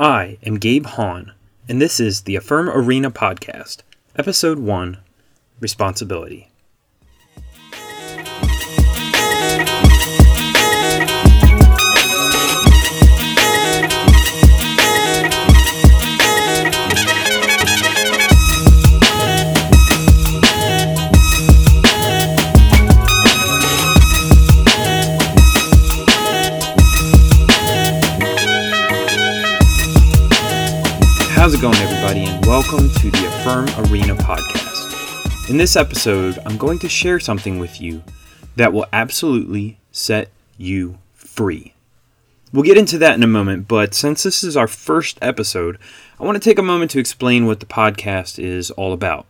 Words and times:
I 0.00 0.38
am 0.42 0.56
Gabe 0.56 0.86
Hahn, 0.86 1.34
and 1.68 1.80
this 1.80 2.00
is 2.00 2.22
the 2.22 2.34
Affirm 2.34 2.68
Arena 2.68 3.12
Podcast, 3.12 3.82
Episode 4.16 4.58
1 4.58 4.98
Responsibility. 5.60 6.50
Welcome 32.54 32.88
to 32.88 33.10
the 33.10 33.26
Affirm 33.26 33.66
Arena 33.86 34.14
podcast. 34.14 35.50
In 35.50 35.56
this 35.56 35.74
episode, 35.74 36.38
I'm 36.46 36.56
going 36.56 36.78
to 36.78 36.88
share 36.88 37.18
something 37.18 37.58
with 37.58 37.80
you 37.80 38.00
that 38.54 38.72
will 38.72 38.86
absolutely 38.92 39.80
set 39.90 40.30
you 40.56 40.98
free. 41.14 41.74
We'll 42.52 42.62
get 42.62 42.78
into 42.78 42.96
that 42.98 43.16
in 43.16 43.24
a 43.24 43.26
moment, 43.26 43.66
but 43.66 43.92
since 43.92 44.22
this 44.22 44.44
is 44.44 44.56
our 44.56 44.68
first 44.68 45.18
episode, 45.20 45.78
I 46.20 46.22
want 46.22 46.40
to 46.40 46.48
take 46.48 46.60
a 46.60 46.62
moment 46.62 46.92
to 46.92 47.00
explain 47.00 47.46
what 47.46 47.58
the 47.58 47.66
podcast 47.66 48.38
is 48.38 48.70
all 48.70 48.92
about. 48.92 49.26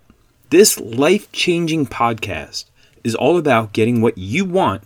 This 0.51 0.79
life 0.79 1.33
changing 1.33 1.87
podcast 1.87 2.67
is 3.05 3.15
all 3.15 3.39
about 3.39 3.73
getting 3.73 4.03
what 4.03 4.19
you 4.19 4.45
want 4.45 4.83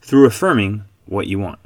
through 0.00 0.24
affirming 0.24 0.84
what 1.04 1.26
you 1.26 1.38
want. 1.38 1.58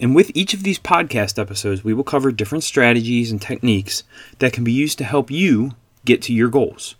And 0.00 0.14
with 0.14 0.30
each 0.34 0.54
of 0.54 0.62
these 0.62 0.78
podcast 0.78 1.38
episodes, 1.38 1.84
we 1.84 1.94
will 1.94 2.04
cover 2.04 2.30
different 2.30 2.64
strategies 2.64 3.30
and 3.30 3.40
techniques 3.40 4.02
that 4.38 4.52
can 4.52 4.64
be 4.64 4.72
used 4.72 4.98
to 4.98 5.04
help 5.04 5.30
you 5.30 5.72
get 6.04 6.22
to 6.22 6.32
your 6.32 6.48
goals, 6.48 6.96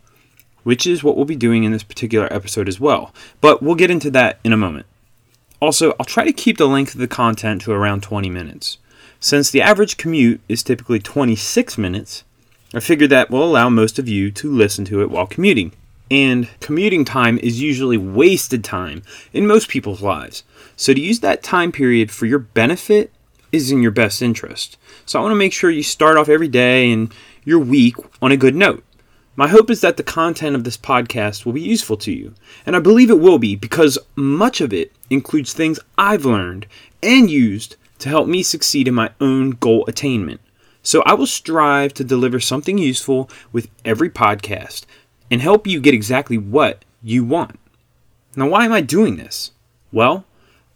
which 0.63 0.87
is 0.87 1.05
what 1.05 1.17
we'll 1.17 1.25
be 1.25 1.37
doing 1.37 1.65
in 1.65 1.73
this 1.73 1.83
particular 1.83 2.33
episode 2.33 2.69
as 2.69 2.81
well. 2.81 3.13
But 3.41 3.63
we'll 3.63 3.75
get 3.75 3.91
into 3.91 4.11
that 4.13 4.41
in 4.45 4.53
a 4.53 4.57
moment. 4.57 4.87
Also, 5.61 5.95
I'll 5.99 6.07
try 6.07 6.25
to 6.25 6.33
keep 6.33 6.59
the 6.59 6.69
length 6.69 6.95
of 6.95 7.01
the 7.01 7.09
content 7.09 7.63
to 7.63 7.73
around 7.73 8.03
20 8.03 8.29
minutes. 8.29 8.79
Since 9.21 9.51
the 9.51 9.63
average 9.63 9.97
commute 9.97 10.41
is 10.49 10.63
typically 10.63 10.99
26 10.99 11.79
minutes, 11.79 12.25
I 12.75 12.81
figured 12.81 13.11
that 13.11 13.31
will 13.31 13.45
allow 13.45 13.69
most 13.69 13.99
of 13.99 14.09
you 14.09 14.31
to 14.33 14.51
listen 14.51 14.85
to 14.87 15.01
it 15.01 15.11
while 15.11 15.27
commuting. 15.27 15.73
And 16.11 16.49
commuting 16.61 17.05
time 17.05 17.39
is 17.39 17.61
usually 17.61 17.97
wasted 17.97 18.63
time 18.63 19.03
in 19.33 19.47
most 19.47 19.69
people's 19.69 20.03
lives. 20.03 20.45
So 20.77 20.95
to 20.95 21.01
use 21.01 21.21
that 21.21 21.43
time 21.43 21.73
period 21.73 22.11
for 22.11 22.27
your 22.27 22.39
benefit 22.39 23.13
is 23.53 23.71
in 23.71 23.83
your 23.83 23.91
best 23.91 24.23
interest. 24.23 24.77
So 25.05 25.19
I 25.19 25.23
want 25.23 25.33
to 25.33 25.37
make 25.37 25.53
sure 25.53 25.71
you 25.71 25.83
start 25.83 26.17
off 26.17 26.29
every 26.29 26.49
day 26.49 26.91
and 26.93 27.13
your 27.45 27.59
week 27.59 27.97
on 28.21 28.33
a 28.33 28.37
good 28.37 28.55
note. 28.55 28.85
My 29.39 29.49
hope 29.49 29.69
is 29.69 29.83
that 29.83 29.99
the 29.99 30.03
content 30.03 30.57
of 30.57 30.65
this 30.65 30.79
podcast 30.79 31.45
will 31.45 31.53
be 31.53 31.61
useful 31.61 31.99
to 31.99 32.13
you, 32.13 32.33
and 32.65 32.75
I 32.75 32.79
believe 32.79 33.11
it 33.11 33.21
will 33.21 33.39
be 33.39 33.55
because 33.55 33.99
much 34.15 34.63
of 34.63 34.73
it 34.73 34.93
includes 35.11 35.53
things 35.53 35.79
I've 35.99 36.25
learned 36.25 36.67
and 37.03 37.31
used 37.31 37.77
to 37.99 38.09
help 38.09 38.29
me 38.29 38.43
succeed 38.43 38.89
in 38.89 38.95
my 38.95 39.11
own 39.21 39.51
goal 39.51 39.85
attainment. 39.89 40.41
So 40.83 41.03
I 41.03 41.13
will 41.13 41.27
strive 41.27 41.93
to 41.95 42.05
deliver 42.05 42.41
something 42.41 42.79
useful 42.79 43.29
with 43.53 43.69
every 43.85 44.09
podcast 44.09 44.87
and 45.31 45.41
help 45.41 45.67
you 45.67 45.81
get 45.81 45.95
exactly 45.95 46.39
what 46.39 46.85
you 47.03 47.25
want. 47.25 47.59
Now, 48.35 48.49
why 48.49 48.65
am 48.65 48.73
I 48.73 48.81
doing 48.81 49.17
this? 49.17 49.53
Well, 49.93 50.25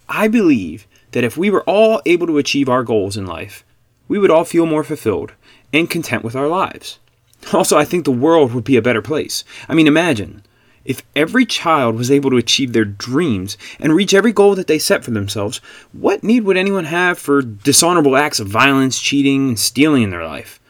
I 0.08 0.28
believe 0.28 0.86
that 1.12 1.24
if 1.24 1.36
we 1.36 1.50
were 1.50 1.62
all 1.64 2.00
able 2.06 2.26
to 2.26 2.38
achieve 2.38 2.68
our 2.68 2.82
goals 2.82 3.16
in 3.16 3.26
life, 3.26 3.64
we 4.08 4.18
would 4.18 4.30
all 4.30 4.44
feel 4.44 4.66
more 4.66 4.84
fulfilled 4.84 5.32
and 5.72 5.90
content 5.90 6.24
with 6.24 6.36
our 6.36 6.48
lives. 6.48 6.98
Also, 7.54 7.78
I 7.78 7.86
think 7.86 8.04
the 8.04 8.10
world 8.10 8.52
would 8.52 8.64
be 8.64 8.76
a 8.76 8.82
better 8.82 9.00
place. 9.00 9.44
I 9.66 9.74
mean, 9.74 9.86
imagine 9.86 10.42
if 10.84 11.02
every 11.16 11.46
child 11.46 11.96
was 11.96 12.10
able 12.10 12.30
to 12.30 12.36
achieve 12.36 12.72
their 12.72 12.84
dreams 12.84 13.56
and 13.78 13.94
reach 13.94 14.12
every 14.12 14.32
goal 14.32 14.54
that 14.56 14.66
they 14.66 14.78
set 14.78 15.04
for 15.04 15.10
themselves, 15.10 15.58
what 15.92 16.22
need 16.22 16.44
would 16.44 16.56
anyone 16.56 16.84
have 16.84 17.18
for 17.18 17.42
dishonorable 17.42 18.16
acts 18.16 18.40
of 18.40 18.48
violence, 18.48 19.00
cheating, 19.00 19.48
and 19.48 19.58
stealing 19.58 20.02
in 20.02 20.10
their 20.10 20.26
life? 20.26 20.60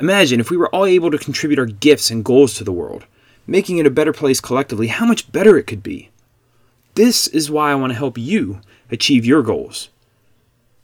Imagine 0.00 0.40
if 0.40 0.50
we 0.50 0.56
were 0.56 0.68
all 0.74 0.84
able 0.84 1.10
to 1.10 1.18
contribute 1.18 1.58
our 1.58 1.66
gifts 1.66 2.10
and 2.10 2.24
goals 2.24 2.54
to 2.54 2.64
the 2.64 2.72
world, 2.72 3.06
making 3.52 3.76
it 3.76 3.86
a 3.86 3.90
better 3.90 4.14
place 4.14 4.40
collectively, 4.40 4.86
how 4.86 5.04
much 5.04 5.30
better 5.30 5.58
it 5.58 5.66
could 5.66 5.82
be. 5.82 6.08
This 6.94 7.26
is 7.26 7.50
why 7.50 7.70
I 7.70 7.74
want 7.74 7.92
to 7.92 7.98
help 7.98 8.16
you 8.16 8.60
achieve 8.90 9.26
your 9.26 9.42
goals. 9.42 9.90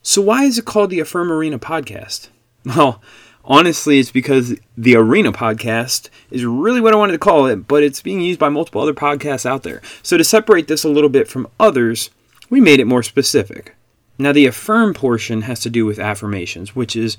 So, 0.02 0.20
why 0.20 0.44
is 0.44 0.58
it 0.58 0.66
called 0.66 0.90
the 0.90 1.00
Affirm 1.00 1.32
Arena 1.32 1.58
Podcast? 1.58 2.28
Well, 2.64 3.00
honestly, 3.44 3.98
it's 3.98 4.10
because 4.10 4.54
the 4.76 4.96
Arena 4.96 5.32
Podcast 5.32 6.10
is 6.30 6.44
really 6.44 6.82
what 6.82 6.92
I 6.92 6.98
wanted 6.98 7.12
to 7.12 7.18
call 7.18 7.46
it, 7.46 7.66
but 7.66 7.82
it's 7.82 8.02
being 8.02 8.20
used 8.20 8.38
by 8.38 8.50
multiple 8.50 8.82
other 8.82 8.92
podcasts 8.92 9.46
out 9.46 9.62
there. 9.62 9.80
So, 10.02 10.18
to 10.18 10.24
separate 10.24 10.68
this 10.68 10.84
a 10.84 10.90
little 10.90 11.08
bit 11.08 11.28
from 11.28 11.48
others, 11.58 12.10
we 12.50 12.60
made 12.60 12.80
it 12.80 12.86
more 12.86 13.02
specific. 13.02 13.74
Now, 14.18 14.32
the 14.32 14.44
affirm 14.44 14.92
portion 14.92 15.42
has 15.42 15.60
to 15.60 15.70
do 15.70 15.86
with 15.86 15.98
affirmations, 15.98 16.76
which 16.76 16.94
is 16.94 17.16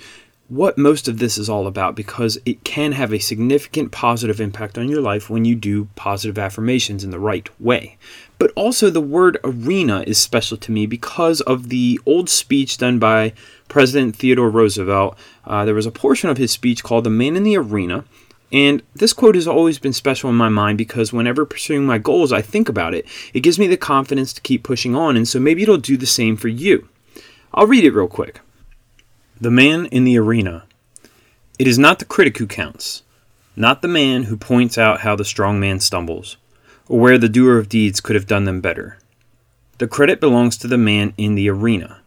what 0.49 0.79
most 0.79 1.07
of 1.07 1.19
this 1.19 1.37
is 1.37 1.47
all 1.47 1.67
about 1.67 1.95
because 1.95 2.39
it 2.43 2.63
can 2.63 2.91
have 2.91 3.13
a 3.13 3.19
significant 3.19 3.91
positive 3.91 4.41
impact 4.41 4.77
on 4.77 4.89
your 4.89 5.01
life 5.01 5.29
when 5.29 5.45
you 5.45 5.55
do 5.55 5.87
positive 5.95 6.39
affirmations 6.39 7.03
in 7.03 7.11
the 7.11 7.19
right 7.19 7.47
way. 7.61 7.97
But 8.39 8.51
also, 8.55 8.89
the 8.89 8.99
word 8.99 9.37
arena 9.43 10.03
is 10.07 10.17
special 10.17 10.57
to 10.57 10.71
me 10.71 10.87
because 10.87 11.41
of 11.41 11.69
the 11.69 11.99
old 12.05 12.29
speech 12.29 12.77
done 12.77 12.97
by 12.97 13.33
President 13.67 14.15
Theodore 14.15 14.49
Roosevelt. 14.49 15.17
Uh, 15.45 15.65
there 15.65 15.75
was 15.75 15.85
a 15.85 15.91
portion 15.91 16.29
of 16.29 16.37
his 16.37 16.51
speech 16.51 16.83
called 16.83 17.03
The 17.03 17.09
Man 17.11 17.35
in 17.35 17.43
the 17.43 17.57
Arena. 17.57 18.05
And 18.51 18.81
this 18.95 19.13
quote 19.13 19.35
has 19.35 19.47
always 19.47 19.77
been 19.77 19.93
special 19.93 20.29
in 20.31 20.35
my 20.35 20.49
mind 20.49 20.79
because 20.79 21.13
whenever 21.13 21.45
pursuing 21.45 21.85
my 21.85 21.99
goals, 21.99 22.33
I 22.33 22.41
think 22.41 22.67
about 22.67 22.95
it. 22.95 23.05
It 23.33 23.41
gives 23.41 23.59
me 23.59 23.67
the 23.67 23.77
confidence 23.77 24.33
to 24.33 24.41
keep 24.41 24.63
pushing 24.63 24.95
on, 24.95 25.15
and 25.15 25.27
so 25.27 25.39
maybe 25.39 25.61
it'll 25.61 25.77
do 25.77 25.97
the 25.97 26.07
same 26.07 26.35
for 26.35 26.47
you. 26.47 26.89
I'll 27.53 27.67
read 27.67 27.83
it 27.83 27.91
real 27.91 28.07
quick. 28.07 28.39
The 29.41 29.49
man 29.49 29.85
in 29.85 30.03
the 30.03 30.19
arena. 30.19 30.65
It 31.57 31.65
is 31.65 31.79
not 31.79 31.99
the 31.99 32.05
critic 32.05 32.39
who 32.39 32.45
counts, 32.45 33.03
not 33.55 33.81
the 33.81 33.87
man 33.87 34.23
who 34.23 34.35
points 34.35 34.77
out 34.77 34.99
how 34.99 35.15
the 35.15 35.23
strong 35.23 35.61
man 35.61 35.79
stumbles, 35.79 36.35
or 36.89 36.99
where 36.99 37.17
the 37.17 37.29
doer 37.29 37.57
of 37.57 37.69
deeds 37.69 38.01
could 38.01 38.17
have 38.17 38.27
done 38.27 38.43
them 38.43 38.59
better. 38.59 38.97
The 39.77 39.87
credit 39.87 40.19
belongs 40.19 40.57
to 40.57 40.67
the 40.67 40.77
man 40.77 41.13
in 41.15 41.35
the 41.35 41.49
arena, 41.49 42.01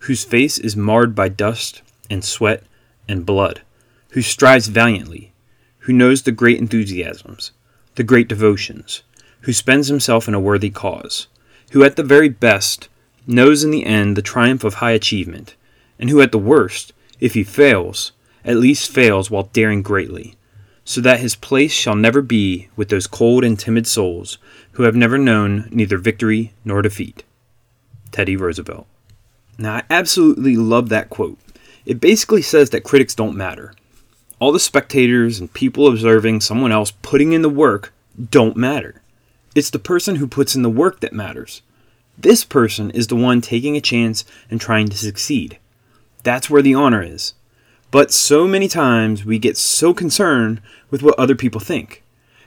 whose 0.00 0.26
face 0.26 0.58
is 0.58 0.76
marred 0.76 1.14
by 1.14 1.30
dust 1.30 1.80
and 2.10 2.22
sweat 2.22 2.62
and 3.08 3.24
blood, 3.24 3.62
who 4.10 4.20
strives 4.20 4.68
valiantly, 4.68 5.32
who 5.78 5.92
knows 5.94 6.20
the 6.20 6.32
great 6.32 6.58
enthusiasms, 6.58 7.52
the 7.94 8.04
great 8.04 8.28
devotions, 8.28 9.04
who 9.40 9.54
spends 9.54 9.88
himself 9.88 10.28
in 10.28 10.34
a 10.34 10.40
worthy 10.40 10.68
cause, 10.68 11.28
who 11.70 11.82
at 11.82 11.96
the 11.96 12.02
very 12.02 12.28
best 12.28 12.90
knows 13.26 13.64
in 13.64 13.70
the 13.70 13.86
end 13.86 14.18
the 14.18 14.20
triumph 14.20 14.64
of 14.64 14.74
high 14.74 14.90
achievement 14.90 15.54
and 15.98 16.10
who 16.10 16.20
at 16.20 16.32
the 16.32 16.38
worst, 16.38 16.92
if 17.20 17.34
he 17.34 17.44
fails, 17.44 18.12
at 18.44 18.56
least 18.56 18.90
fails 18.90 19.30
while 19.30 19.44
daring 19.52 19.82
greatly, 19.82 20.34
so 20.84 21.00
that 21.00 21.20
his 21.20 21.36
place 21.36 21.72
shall 21.72 21.96
never 21.96 22.20
be 22.20 22.68
with 22.76 22.88
those 22.88 23.06
cold 23.06 23.44
and 23.44 23.58
timid 23.58 23.86
souls 23.86 24.38
who 24.72 24.82
have 24.82 24.94
never 24.94 25.16
known 25.16 25.68
neither 25.70 25.96
victory 25.98 26.52
nor 26.64 26.82
defeat. 26.82 27.24
Teddy 28.10 28.36
Roosevelt. 28.36 28.86
Now, 29.58 29.76
I 29.76 29.82
absolutely 29.88 30.56
love 30.56 30.88
that 30.88 31.10
quote. 31.10 31.38
It 31.86 32.00
basically 32.00 32.42
says 32.42 32.70
that 32.70 32.84
critics 32.84 33.14
don't 33.14 33.36
matter. 33.36 33.74
All 34.40 34.52
the 34.52 34.60
spectators 34.60 35.38
and 35.38 35.52
people 35.52 35.86
observing 35.86 36.40
someone 36.40 36.72
else 36.72 36.92
putting 37.02 37.32
in 37.32 37.42
the 37.42 37.48
work 37.48 37.92
don't 38.30 38.56
matter. 38.56 39.00
It's 39.54 39.70
the 39.70 39.78
person 39.78 40.16
who 40.16 40.26
puts 40.26 40.54
in 40.56 40.62
the 40.62 40.70
work 40.70 41.00
that 41.00 41.12
matters. 41.12 41.62
This 42.18 42.44
person 42.44 42.90
is 42.90 43.06
the 43.06 43.16
one 43.16 43.40
taking 43.40 43.76
a 43.76 43.80
chance 43.80 44.24
and 44.50 44.60
trying 44.60 44.88
to 44.88 44.98
succeed. 44.98 45.58
That's 46.24 46.50
where 46.50 46.62
the 46.62 46.74
honor 46.74 47.02
is. 47.02 47.34
But 47.90 48.12
so 48.12 48.48
many 48.48 48.66
times 48.66 49.24
we 49.24 49.38
get 49.38 49.56
so 49.56 49.94
concerned 49.94 50.60
with 50.90 51.02
what 51.02 51.18
other 51.18 51.36
people 51.36 51.60
think, 51.60 52.02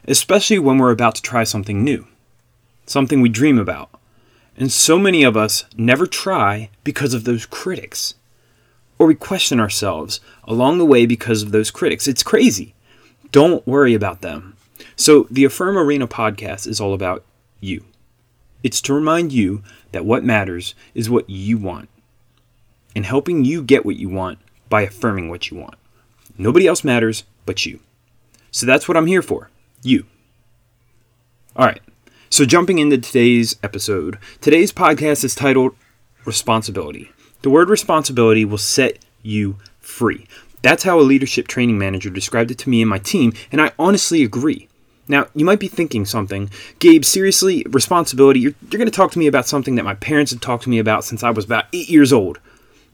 especially 0.07 0.59
when 0.59 0.77
we're 0.77 0.91
about 0.91 1.15
to 1.15 1.21
try 1.21 1.45
something 1.45 1.83
new, 1.83 2.05
something 2.85 3.21
we 3.21 3.29
dream 3.29 3.57
about. 3.57 3.89
And 4.57 4.71
so 4.71 4.97
many 4.97 5.23
of 5.23 5.37
us 5.37 5.65
never 5.77 6.07
try 6.07 6.69
because 6.83 7.13
of 7.13 7.23
those 7.23 7.45
critics. 7.45 8.15
Or 8.99 9.05
we 9.05 9.15
question 9.15 9.59
ourselves 9.59 10.19
along 10.43 10.79
the 10.79 10.85
way 10.85 11.05
because 11.05 11.43
of 11.43 11.51
those 11.51 11.69
critics. 11.69 12.07
It's 12.07 12.23
crazy. 12.23 12.73
Don't 13.31 13.65
worry 13.67 13.93
about 13.93 14.21
them. 14.21 14.57
So, 14.95 15.27
the 15.29 15.45
Affirm 15.45 15.77
Arena 15.77 16.07
podcast 16.07 16.65
is 16.65 16.81
all 16.81 16.95
about 16.95 17.23
you. 17.59 17.85
It's 18.63 18.81
to 18.81 18.93
remind 18.93 19.31
you 19.31 19.61
that 19.91 20.05
what 20.05 20.23
matters 20.23 20.73
is 20.95 21.09
what 21.09 21.29
you 21.29 21.59
want 21.59 21.89
and 22.95 23.05
helping 23.05 23.45
you 23.45 23.61
get 23.61 23.85
what 23.85 23.97
you 23.97 24.09
want 24.09 24.39
by 24.69 24.81
affirming 24.81 25.29
what 25.29 25.49
you 25.49 25.57
want. 25.57 25.75
Nobody 26.37 26.67
else 26.67 26.83
matters 26.83 27.23
but 27.45 27.65
you. 27.65 27.79
So 28.51 28.65
that's 28.65 28.87
what 28.87 28.97
I'm 28.97 29.07
here 29.07 29.21
for. 29.21 29.49
You. 29.81 30.05
All 31.55 31.65
right. 31.65 31.81
So 32.29 32.45
jumping 32.45 32.79
into 32.79 32.97
today's 32.97 33.55
episode, 33.63 34.17
today's 34.41 34.71
podcast 34.71 35.23
is 35.23 35.33
titled 35.33 35.75
Responsibility. 36.25 37.11
The 37.41 37.49
word 37.49 37.69
responsibility 37.69 38.43
will 38.45 38.57
set 38.57 38.99
you 39.21 39.57
free. 39.79 40.27
That's 40.61 40.83
how 40.83 40.99
a 40.99 41.01
leadership 41.01 41.47
training 41.47 41.77
manager 41.77 42.09
described 42.09 42.51
it 42.51 42.57
to 42.59 42.69
me 42.69 42.81
and 42.81 42.89
my 42.89 42.97
team, 42.97 43.33
and 43.51 43.61
I 43.61 43.71
honestly 43.79 44.23
agree. 44.23 44.67
Now, 45.07 45.27
you 45.33 45.45
might 45.45 45.59
be 45.59 45.69
thinking 45.69 46.05
something, 46.05 46.49
Gabe, 46.79 47.05
seriously, 47.05 47.63
responsibility, 47.69 48.41
you're, 48.41 48.53
you're 48.69 48.79
going 48.79 48.91
to 48.91 48.95
talk 48.95 49.11
to 49.11 49.19
me 49.19 49.27
about 49.27 49.47
something 49.47 49.75
that 49.75 49.85
my 49.85 49.93
parents 49.93 50.31
have 50.31 50.41
talked 50.41 50.63
to 50.63 50.69
me 50.69 50.79
about 50.79 51.05
since 51.05 51.23
I 51.23 51.29
was 51.29 51.45
about 51.45 51.65
eight 51.71 51.89
years 51.89 52.11
old. 52.11 52.39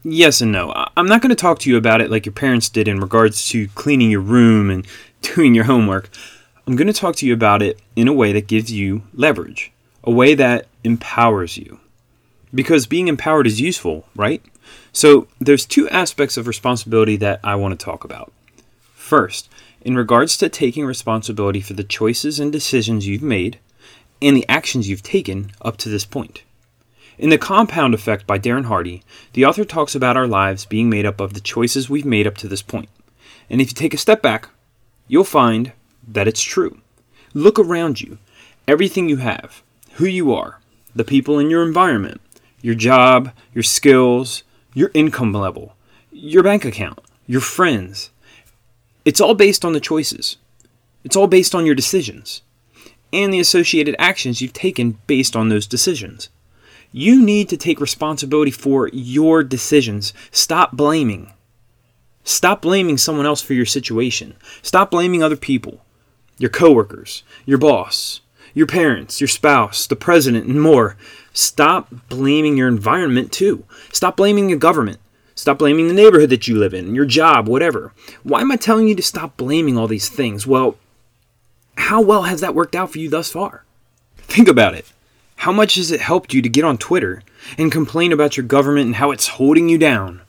Yes 0.06 0.42
and 0.42 0.52
no. 0.52 0.70
I'm 0.98 1.06
not 1.06 1.22
going 1.22 1.30
to 1.30 1.34
talk 1.34 1.58
to 1.60 1.70
you 1.70 1.78
about 1.78 2.02
it 2.02 2.10
like 2.10 2.26
your 2.26 2.34
parents 2.34 2.68
did 2.68 2.88
in 2.88 3.00
regards 3.00 3.48
to 3.48 3.68
cleaning 3.68 4.10
your 4.10 4.20
room 4.20 4.68
and 4.68 4.86
doing 5.22 5.54
your 5.54 5.64
homework. 5.64 6.10
I'm 6.66 6.76
going 6.76 6.88
to 6.88 6.92
talk 6.92 7.16
to 7.16 7.26
you 7.26 7.32
about 7.32 7.62
it 7.62 7.80
in 7.96 8.06
a 8.06 8.12
way 8.12 8.30
that 8.32 8.46
gives 8.46 8.70
you 8.70 9.02
leverage, 9.14 9.72
a 10.02 10.10
way 10.10 10.34
that 10.34 10.66
empowers 10.82 11.56
you. 11.56 11.80
Because 12.54 12.86
being 12.86 13.08
empowered 13.08 13.46
is 13.46 13.62
useful, 13.62 14.06
right? 14.14 14.42
So, 14.92 15.26
there's 15.40 15.66
two 15.66 15.88
aspects 15.88 16.36
of 16.36 16.46
responsibility 16.46 17.16
that 17.16 17.40
I 17.42 17.54
want 17.56 17.78
to 17.78 17.84
talk 17.84 18.04
about. 18.04 18.32
First, 18.94 19.50
in 19.80 19.96
regards 19.96 20.36
to 20.38 20.48
taking 20.48 20.84
responsibility 20.84 21.60
for 21.60 21.72
the 21.72 21.84
choices 21.84 22.38
and 22.38 22.52
decisions 22.52 23.06
you've 23.06 23.22
made 23.22 23.58
and 24.22 24.36
the 24.36 24.48
actions 24.48 24.88
you've 24.88 25.02
taken 25.02 25.50
up 25.62 25.76
to 25.78 25.88
this 25.88 26.04
point. 26.04 26.42
In 27.16 27.30
The 27.30 27.38
Compound 27.38 27.94
Effect 27.94 28.26
by 28.26 28.40
Darren 28.40 28.64
Hardy, 28.64 29.02
the 29.34 29.44
author 29.44 29.64
talks 29.64 29.94
about 29.94 30.16
our 30.16 30.26
lives 30.26 30.66
being 30.66 30.90
made 30.90 31.06
up 31.06 31.20
of 31.20 31.34
the 31.34 31.40
choices 31.40 31.88
we've 31.88 32.04
made 32.04 32.26
up 32.26 32.36
to 32.38 32.48
this 32.48 32.62
point. 32.62 32.88
And 33.48 33.60
if 33.60 33.68
you 33.68 33.74
take 33.74 33.94
a 33.94 33.98
step 33.98 34.20
back, 34.20 34.48
you'll 35.06 35.22
find 35.22 35.72
that 36.08 36.26
it's 36.26 36.42
true. 36.42 36.80
Look 37.32 37.56
around 37.56 38.00
you. 38.00 38.18
Everything 38.66 39.08
you 39.08 39.18
have, 39.18 39.62
who 39.92 40.06
you 40.06 40.34
are, 40.34 40.60
the 40.94 41.04
people 41.04 41.38
in 41.38 41.50
your 41.50 41.64
environment, 41.64 42.20
your 42.62 42.74
job, 42.74 43.30
your 43.52 43.62
skills, 43.62 44.42
your 44.72 44.90
income 44.92 45.32
level, 45.32 45.76
your 46.10 46.42
bank 46.42 46.64
account, 46.64 46.98
your 47.26 47.40
friends, 47.40 48.10
it's 49.04 49.20
all 49.20 49.34
based 49.34 49.64
on 49.64 49.72
the 49.72 49.80
choices. 49.80 50.36
It's 51.04 51.14
all 51.14 51.28
based 51.28 51.54
on 51.54 51.64
your 51.64 51.74
decisions 51.76 52.42
and 53.12 53.32
the 53.32 53.38
associated 53.38 53.94
actions 53.98 54.40
you've 54.40 54.52
taken 54.52 54.98
based 55.06 55.36
on 55.36 55.48
those 55.48 55.68
decisions. 55.68 56.28
You 56.96 57.20
need 57.20 57.48
to 57.48 57.56
take 57.56 57.80
responsibility 57.80 58.52
for 58.52 58.88
your 58.92 59.42
decisions. 59.42 60.14
Stop 60.30 60.76
blaming. 60.76 61.32
Stop 62.22 62.62
blaming 62.62 62.98
someone 62.98 63.26
else 63.26 63.42
for 63.42 63.52
your 63.52 63.66
situation. 63.66 64.36
Stop 64.62 64.92
blaming 64.92 65.20
other 65.20 65.34
people, 65.34 65.84
your 66.38 66.50
coworkers, 66.50 67.24
your 67.44 67.58
boss, 67.58 68.20
your 68.54 68.68
parents, 68.68 69.20
your 69.20 69.26
spouse, 69.26 69.88
the 69.88 69.96
president, 69.96 70.46
and 70.46 70.62
more. 70.62 70.96
Stop 71.32 71.92
blaming 72.08 72.56
your 72.56 72.68
environment 72.68 73.32
too. 73.32 73.64
Stop 73.92 74.16
blaming 74.16 74.46
the 74.46 74.54
government. 74.54 75.00
Stop 75.34 75.58
blaming 75.58 75.88
the 75.88 75.94
neighborhood 75.94 76.30
that 76.30 76.46
you 76.46 76.56
live 76.56 76.74
in, 76.74 76.94
your 76.94 77.06
job, 77.06 77.48
whatever. 77.48 77.92
Why 78.22 78.40
am 78.40 78.52
I 78.52 78.56
telling 78.56 78.86
you 78.86 78.94
to 78.94 79.02
stop 79.02 79.36
blaming 79.36 79.76
all 79.76 79.88
these 79.88 80.08
things? 80.08 80.46
Well, 80.46 80.76
how 81.76 82.00
well 82.00 82.22
has 82.22 82.40
that 82.40 82.54
worked 82.54 82.76
out 82.76 82.92
for 82.92 83.00
you 83.00 83.10
thus 83.10 83.32
far? 83.32 83.64
Think 84.16 84.46
about 84.46 84.74
it. 84.74 84.92
How 85.36 85.52
much 85.52 85.74
has 85.74 85.90
it 85.90 86.00
helped 86.00 86.32
you 86.32 86.40
to 86.42 86.48
get 86.48 86.64
on 86.64 86.78
Twitter 86.78 87.22
and 87.58 87.70
complain 87.70 88.12
about 88.12 88.36
your 88.36 88.46
government 88.46 88.86
and 88.86 88.96
how 88.96 89.10
it's 89.10 89.28
holding 89.28 89.68
you 89.68 89.78
down? 89.78 90.22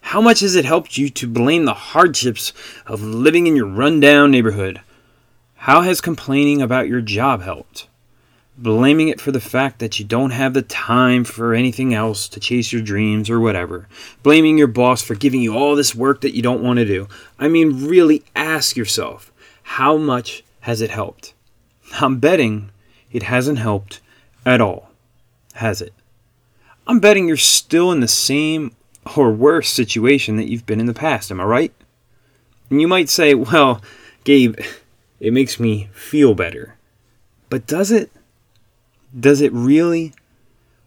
How 0.00 0.20
much 0.20 0.40
has 0.40 0.54
it 0.54 0.64
helped 0.64 0.98
you 0.98 1.08
to 1.10 1.26
blame 1.26 1.64
the 1.64 1.74
hardships 1.74 2.52
of 2.86 3.02
living 3.02 3.46
in 3.46 3.56
your 3.56 3.66
rundown 3.66 4.30
neighborhood? 4.30 4.80
How 5.56 5.80
has 5.80 6.00
complaining 6.00 6.60
about 6.60 6.88
your 6.88 7.00
job 7.00 7.42
helped? 7.42 7.88
blaming 8.56 9.08
it 9.08 9.20
for 9.20 9.32
the 9.32 9.40
fact 9.40 9.78
that 9.80 9.98
you 9.98 10.04
don't 10.04 10.30
have 10.30 10.54
the 10.54 10.62
time 10.62 11.24
for 11.24 11.54
anything 11.54 11.92
else 11.92 12.28
to 12.28 12.40
chase 12.40 12.72
your 12.72 12.82
dreams 12.82 13.28
or 13.28 13.40
whatever, 13.40 13.88
blaming 14.22 14.56
your 14.56 14.68
boss 14.68 15.02
for 15.02 15.14
giving 15.14 15.40
you 15.40 15.56
all 15.56 15.74
this 15.74 15.94
work 15.94 16.20
that 16.20 16.34
you 16.34 16.42
don't 16.42 16.62
want 16.62 16.78
to 16.78 16.84
do. 16.84 17.08
I 17.38 17.48
mean, 17.48 17.86
really 17.86 18.22
ask 18.36 18.76
yourself 18.76 19.32
how 19.62 19.96
much 19.96 20.44
has 20.60 20.80
it 20.80 20.90
helped? 20.90 21.34
I'm 22.00 22.18
betting 22.18 22.70
it 23.10 23.24
hasn't 23.24 23.58
helped 23.58 24.00
at 24.46 24.60
all, 24.60 24.90
has 25.54 25.80
it? 25.80 25.92
I'm 26.86 27.00
betting 27.00 27.28
you're 27.28 27.36
still 27.36 27.90
in 27.92 28.00
the 28.00 28.08
same 28.08 28.74
or 29.16 29.30
worse 29.30 29.68
situation 29.68 30.36
that 30.36 30.48
you've 30.48 30.66
been 30.66 30.80
in 30.80 30.86
the 30.86 30.94
past, 30.94 31.30
am 31.30 31.40
I 31.40 31.44
right? 31.44 31.72
And 32.70 32.80
you 32.80 32.88
might 32.88 33.08
say, 33.08 33.34
well, 33.34 33.82
Gabe, 34.24 34.58
it 35.20 35.32
makes 35.32 35.60
me 35.60 35.88
feel 35.92 36.34
better. 36.34 36.76
But 37.48 37.66
does 37.66 37.90
it? 37.90 38.10
Does 39.18 39.40
it 39.40 39.52
really? 39.52 40.12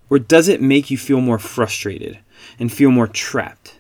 Or 0.10 0.20
does 0.20 0.48
it 0.48 0.62
make 0.62 0.90
you 0.90 0.98
feel 0.98 1.22
more 1.22 1.40
frustrated 1.40 2.20
and 2.60 2.72
feel 2.72 2.92
more 2.92 3.08
trapped? 3.08 3.80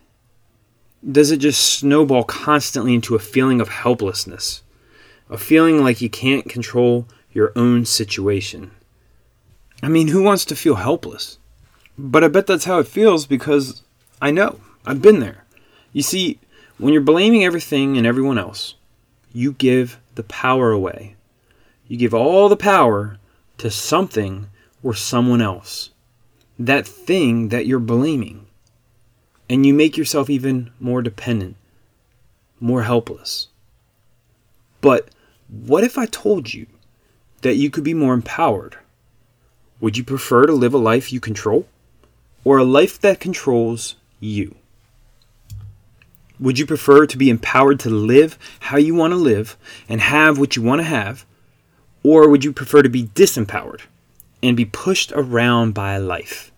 Does 1.10 1.32
it 1.32 1.38
just 1.38 1.62
snowball 1.62 2.24
constantly 2.24 2.94
into 2.94 3.16
a 3.16 3.20
feeling 3.20 3.62
of 3.62 3.70
helplessness? 3.70 4.64
A 5.30 5.38
feeling 5.38 5.84
like 5.84 6.02
you 6.02 6.10
can't 6.10 6.50
control 6.50 7.08
your 7.32 7.52
own 7.56 7.86
situation? 7.86 8.72
I 9.82 9.90
mean, 9.90 10.08
who 10.10 10.24
wants 10.24 10.46
to 10.46 10.56
feel 10.56 10.76
helpless? 10.76 11.38
But 11.98 12.24
I 12.24 12.28
bet 12.28 12.48
that's 12.48 12.66
how 12.66 12.80
it 12.80 12.88
feels 12.88 13.26
because 13.26 13.84
I 14.22 14.32
know. 14.32 14.60
I've 14.86 15.02
been 15.02 15.20
there. 15.20 15.46
You 15.94 16.02
see, 16.02 16.40
when 16.78 16.94
you're 16.94 17.02
blaming 17.02 17.44
everything 17.44 17.98
and 17.98 18.06
everyone 18.06 18.38
else, 18.38 18.76
you 19.34 19.54
give 19.54 20.00
the 20.16 20.24
power 20.24 20.72
away. 20.72 21.16
You 21.88 21.98
give 21.98 22.14
all 22.14 22.50
the 22.50 22.58
power 22.58 23.18
to 23.60 23.70
something 23.70 24.48
or 24.84 24.94
someone 24.94 25.42
else. 25.42 25.92
That 26.60 26.88
thing 26.88 27.50
that 27.50 27.66
you're 27.66 27.80
blaming. 27.80 28.48
And 29.50 29.66
you 29.66 29.74
make 29.74 29.98
yourself 29.98 30.30
even 30.30 30.72
more 30.80 31.02
dependent, 31.02 31.56
more 32.60 32.84
helpless. 32.84 33.48
But 34.82 35.10
what 35.48 35.84
if 35.84 35.98
I 35.98 36.06
told 36.06 36.54
you 36.54 36.68
that 37.42 37.56
you 37.56 37.70
could 37.70 37.84
be 37.84 37.94
more 37.94 38.14
empowered? 38.14 38.78
Would 39.80 39.98
you 39.98 40.04
prefer 40.04 40.46
to 40.46 40.54
live 40.54 40.74
a 40.74 40.80
life 40.80 41.14
you 41.14 41.20
control 41.20 41.68
or 42.44 42.58
a 42.58 42.64
life 42.64 43.00
that 43.02 43.20
controls 43.20 43.96
you? 44.20 44.56
Would 46.40 46.60
you 46.60 46.66
prefer 46.66 47.06
to 47.06 47.18
be 47.18 47.30
empowered 47.30 47.80
to 47.82 47.90
live 47.90 48.38
how 48.60 48.78
you 48.78 48.96
want 48.96 49.12
to 49.12 49.18
live 49.18 49.58
and 49.90 50.02
have 50.02 50.38
what 50.38 50.56
you 50.56 50.62
want 50.62 50.80
to 50.80 50.86
have 50.86 51.26
or 52.04 52.30
would 52.30 52.44
you 52.44 52.54
prefer 52.54 52.82
to 52.82 52.90
be 52.90 53.08
disempowered 53.08 53.82
and 54.42 54.56
be 54.56 54.66
pushed 54.66 55.12
around 55.14 55.74
by 55.74 55.98
life? 55.98 56.52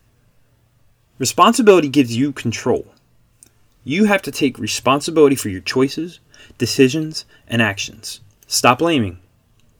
Responsibility 1.17 1.89
gives 1.89 2.15
you 2.15 2.31
control. 2.31 2.93
You 3.83 4.05
have 4.05 4.21
to 4.23 4.31
take 4.31 4.59
responsibility 4.59 5.35
for 5.35 5.49
your 5.49 5.61
choices, 5.61 6.19
decisions, 6.57 7.25
and 7.47 7.61
actions. 7.61 8.21
Stop 8.47 8.79
blaming. 8.79 9.19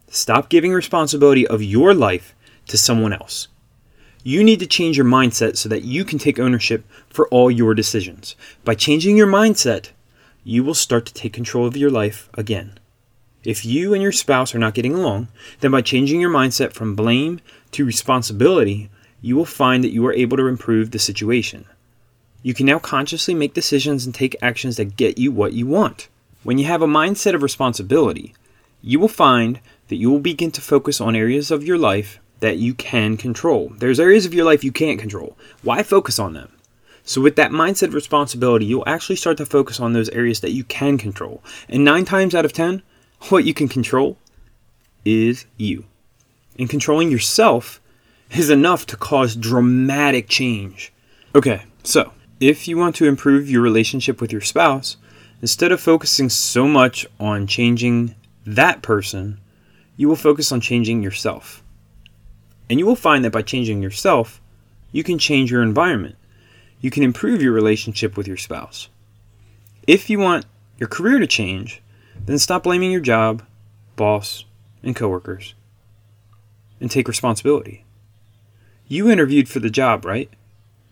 Stop 0.08 0.50
giving 0.50 0.74
responsibility 0.74 1.46
of 1.46 1.62
your 1.62 1.93
life 1.93 2.34
to 2.69 2.77
someone 2.77 3.13
else. 3.13 3.47
You 4.23 4.43
need 4.43 4.59
to 4.59 4.67
change 4.67 4.97
your 4.97 5.05
mindset 5.05 5.57
so 5.57 5.69
that 5.69 5.83
you 5.83 6.03
can 6.03 6.19
take 6.19 6.39
ownership 6.39 6.85
for 7.09 7.27
all 7.29 7.49
your 7.49 7.73
decisions. 7.73 8.35
By 8.65 8.75
changing 8.75 9.15
your 9.15 9.27
mindset, 9.27 9.91
you 10.43 10.63
will 10.63 10.73
start 10.73 11.05
to 11.05 11.13
take 11.13 11.33
control 11.33 11.65
of 11.65 11.77
your 11.77 11.89
life 11.89 12.29
again. 12.33 12.79
If 13.43 13.63
you 13.65 13.93
and 13.93 14.03
your 14.03 14.11
spouse 14.11 14.53
are 14.53 14.59
not 14.59 14.73
getting 14.73 14.93
along, 14.93 15.29
then 15.61 15.71
by 15.71 15.81
changing 15.81 16.19
your 16.19 16.31
mindset 16.31 16.73
from 16.73 16.95
blame 16.95 17.39
to 17.71 17.85
responsibility, 17.85 18.89
you 19.21 19.35
will 19.35 19.45
find 19.45 19.83
that 19.83 19.93
you 19.93 20.05
are 20.05 20.13
able 20.13 20.35
to 20.38 20.47
improve 20.47 20.91
the 20.91 20.99
situation. 20.99 21.65
You 22.43 22.53
can 22.53 22.65
now 22.65 22.79
consciously 22.79 23.33
make 23.33 23.53
decisions 23.53 24.05
and 24.05 24.13
take 24.13 24.35
actions 24.41 24.77
that 24.77 24.97
get 24.97 25.17
you 25.17 25.31
what 25.31 25.53
you 25.53 25.67
want. 25.67 26.09
When 26.43 26.57
you 26.57 26.65
have 26.65 26.81
a 26.81 26.88
mindset 26.88 27.35
of 27.35 27.43
responsibility, 27.43 28.33
you 28.81 28.99
will 28.99 29.09
find 29.09 29.59
that 29.88 29.97
you 29.97 30.09
will 30.09 30.19
begin 30.19 30.51
to 30.51 30.61
focus 30.61 30.99
on 31.01 31.15
areas 31.15 31.51
of 31.51 31.63
your 31.63 31.77
life 31.77 32.19
that 32.39 32.58
you 32.58 32.74
can 32.74 33.17
control. 33.17 33.72
There's 33.77 34.00
areas 34.00 34.25
of 34.25 34.34
your 34.34 34.46
life 34.46 34.63
you 34.63 34.72
can't 34.72 35.00
control. 35.00 35.38
Why 35.62 35.84
focus 35.84 36.19
on 36.19 36.34
them? 36.34 36.51
So, 37.03 37.22
with 37.22 37.36
that 37.38 37.51
mindset 37.51 37.88
of 37.88 37.93
responsibility, 37.96 38.65
you'll 38.65 38.84
actually 38.88 39.15
start 39.15 39.38
to 39.38 39.46
focus 39.46 39.79
on 39.79 39.93
those 39.93 40.10
areas 40.10 40.41
that 40.41 40.51
you 40.51 40.63
can 40.63 40.98
control. 40.98 41.43
And 41.67 41.84
nine 41.84 42.05
times 42.05 42.36
out 42.36 42.46
of 42.46 42.53
ten, 42.53 42.84
what 43.29 43.46
you 43.46 43.53
can 43.53 43.67
control 43.67 44.17
is 45.05 45.46
you. 45.58 45.86
And 46.58 46.69
controlling 46.69 47.10
yourself 47.10 47.81
is 48.31 48.50
enough 48.50 48.86
to 48.88 48.98
cause 48.98 49.36
dramatic 49.36 50.27
change. 50.29 50.93
Okay, 51.34 51.63
so 51.84 52.13
if 52.39 52.67
you 52.67 52.77
want 52.77 52.96
to 52.98 53.08
improve 53.08 53.50
your 53.50 53.62
relationship 53.62 54.22
with 54.22 54.31
your 54.31 54.41
spouse, 54.41 54.98
instead 55.41 55.72
of 55.72 55.81
focusing 55.81 56.29
so 56.29 56.67
much 56.67 57.08
on 57.19 57.48
changing 57.48 58.15
that 58.46 58.81
person, 58.81 59.39
you 59.98 60.08
will 60.08 60.15
focus 60.15 60.51
on 60.51 60.62
changing 60.62 61.01
yourself. 61.01 61.63
And 62.69 62.79
you 62.79 62.85
will 62.85 62.95
find 62.95 63.25
that 63.25 63.31
by 63.31 63.41
changing 63.41 63.81
yourself, 63.81 64.41
you 64.91 65.03
can 65.03 65.17
change 65.17 65.51
your 65.51 65.63
environment. 65.63 66.15
You 66.81 66.91
can 66.91 67.03
improve 67.03 67.41
your 67.41 67.51
relationship 67.51 68.15
with 68.15 68.27
your 68.27 68.38
spouse. 68.38 68.89
If 69.88 70.09
you 70.09 70.19
want 70.19 70.45
your 70.77 70.89
career 70.89 71.19
to 71.19 71.27
change, 71.27 71.81
then 72.25 72.38
stop 72.38 72.63
blaming 72.63 72.91
your 72.91 73.01
job, 73.01 73.43
boss, 73.95 74.45
and 74.83 74.95
coworkers 74.95 75.55
and 76.79 76.89
take 76.89 77.07
responsibility. 77.07 77.85
You 78.88 79.09
interviewed 79.09 79.49
for 79.49 79.59
the 79.59 79.69
job, 79.69 80.05
right? 80.05 80.29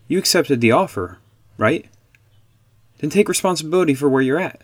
You 0.06 0.18
accepted 0.18 0.60
the 0.60 0.72
offer, 0.72 1.18
right? 1.56 1.86
Then 2.98 3.10
take 3.10 3.28
responsibility 3.28 3.94
for 3.94 4.08
where 4.08 4.22
you're 4.22 4.40
at. 4.40 4.62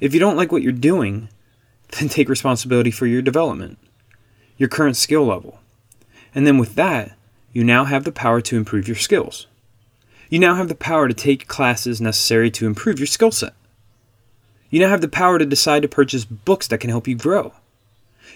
If 0.00 0.12
you 0.12 0.20
don't 0.20 0.36
like 0.36 0.52
what 0.52 0.62
you're 0.62 0.72
doing, 0.72 1.28
then 1.98 2.08
take 2.08 2.28
responsibility 2.28 2.90
for 2.90 3.06
your 3.06 3.22
development, 3.22 3.78
your 4.56 4.68
current 4.68 4.96
skill 4.96 5.24
level. 5.24 5.60
And 6.36 6.46
then 6.46 6.58
with 6.58 6.74
that, 6.74 7.16
you 7.54 7.64
now 7.64 7.86
have 7.86 8.04
the 8.04 8.12
power 8.12 8.42
to 8.42 8.58
improve 8.58 8.86
your 8.86 8.96
skills. 8.96 9.46
You 10.28 10.38
now 10.38 10.56
have 10.56 10.68
the 10.68 10.74
power 10.74 11.08
to 11.08 11.14
take 11.14 11.48
classes 11.48 11.98
necessary 11.98 12.50
to 12.50 12.66
improve 12.66 12.98
your 12.98 13.06
skill 13.06 13.30
set. 13.30 13.54
You 14.68 14.80
now 14.80 14.90
have 14.90 15.00
the 15.00 15.08
power 15.08 15.38
to 15.38 15.46
decide 15.46 15.80
to 15.80 15.88
purchase 15.88 16.26
books 16.26 16.68
that 16.68 16.78
can 16.78 16.90
help 16.90 17.08
you 17.08 17.14
grow. 17.14 17.54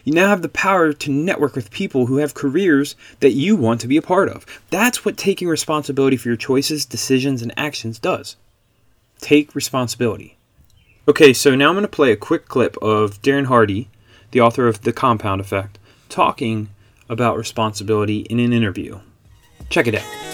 You 0.03 0.15
now 0.15 0.29
have 0.29 0.41
the 0.41 0.49
power 0.49 0.95
to 0.95 1.11
network 1.11 1.55
with 1.55 1.71
people 1.71 2.07
who 2.07 2.17
have 2.17 2.33
careers 2.33 2.97
that 3.19 3.33
you 3.33 3.55
want 3.55 3.83
to 3.83 3.89
be 3.89 3.99
a 3.99 4.03
part 4.03 4.31
of. 4.31 4.47
That's 4.71 5.05
what 5.05 5.19
taking 5.19 5.49
responsibility 5.49 6.17
for 6.17 6.29
your 6.29 6.39
choices, 6.39 6.87
decisions, 6.87 7.43
and 7.43 7.53
actions 7.55 7.99
does. 7.99 8.37
Take 9.19 9.55
responsibility. 9.55 10.39
Okay, 11.07 11.35
so 11.35 11.55
now 11.55 11.69
I'm 11.69 11.75
going 11.75 11.83
to 11.83 11.89
play 11.89 12.13
a 12.13 12.17
quick 12.17 12.49
clip 12.49 12.79
of 12.79 13.21
Darren 13.21 13.47
Hardy, 13.47 13.91
the 14.31 14.41
author 14.41 14.69
of 14.69 14.83
The 14.83 14.93
Compound 14.95 15.43
Effect, 15.43 15.79
talking 16.09 16.71
about 17.11 17.37
responsibility 17.37 18.21
in 18.21 18.39
an 18.39 18.53
interview. 18.53 18.99
Check 19.69 19.89
it 19.89 19.97
out. 19.97 20.31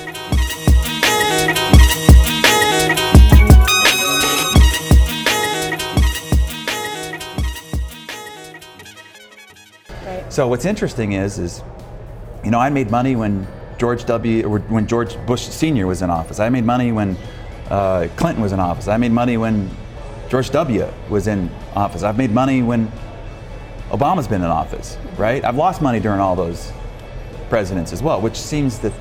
So 10.31 10.47
what's 10.49 10.67
interesting 10.67 11.13
is, 11.13 11.39
is, 11.39 11.63
you 12.45 12.51
know, 12.51 12.59
I 12.59 12.69
made 12.69 12.91
money 12.91 13.17
when 13.17 13.47
George 13.79 14.05
W. 14.05 14.47
or 14.47 14.59
when 14.59 14.87
George 14.87 15.17
Bush 15.25 15.43
Sr. 15.49 15.87
was 15.87 16.03
in 16.03 16.11
office. 16.11 16.41
I 16.41 16.51
made 16.51 16.65
money 16.65 16.93
when 16.93 17.17
uh, 17.71 18.09
Clinton 18.17 18.43
was 18.43 18.53
in 18.53 18.61
office. 18.61 18.87
I 18.87 18.99
made 18.99 19.13
money 19.13 19.39
when 19.39 19.71
George 20.29 20.51
W. 20.51 20.87
was 21.09 21.27
in 21.27 21.51
office. 21.75 22.03
I've 22.03 22.19
made 22.19 22.33
money 22.33 22.63
when 22.63 22.93
Obama's 23.91 24.29
been 24.29 24.43
in 24.43 24.49
office, 24.49 24.97
right? 25.17 25.45
I've 25.45 25.57
lost 25.57 25.81
money 25.81 26.01
during 26.01 26.21
all 26.21 26.37
those 26.37 26.73
presidents 27.49 27.93
as 27.93 28.03
well, 28.03 28.21
which 28.21 28.37
seems 28.37 28.79
to, 28.81 28.93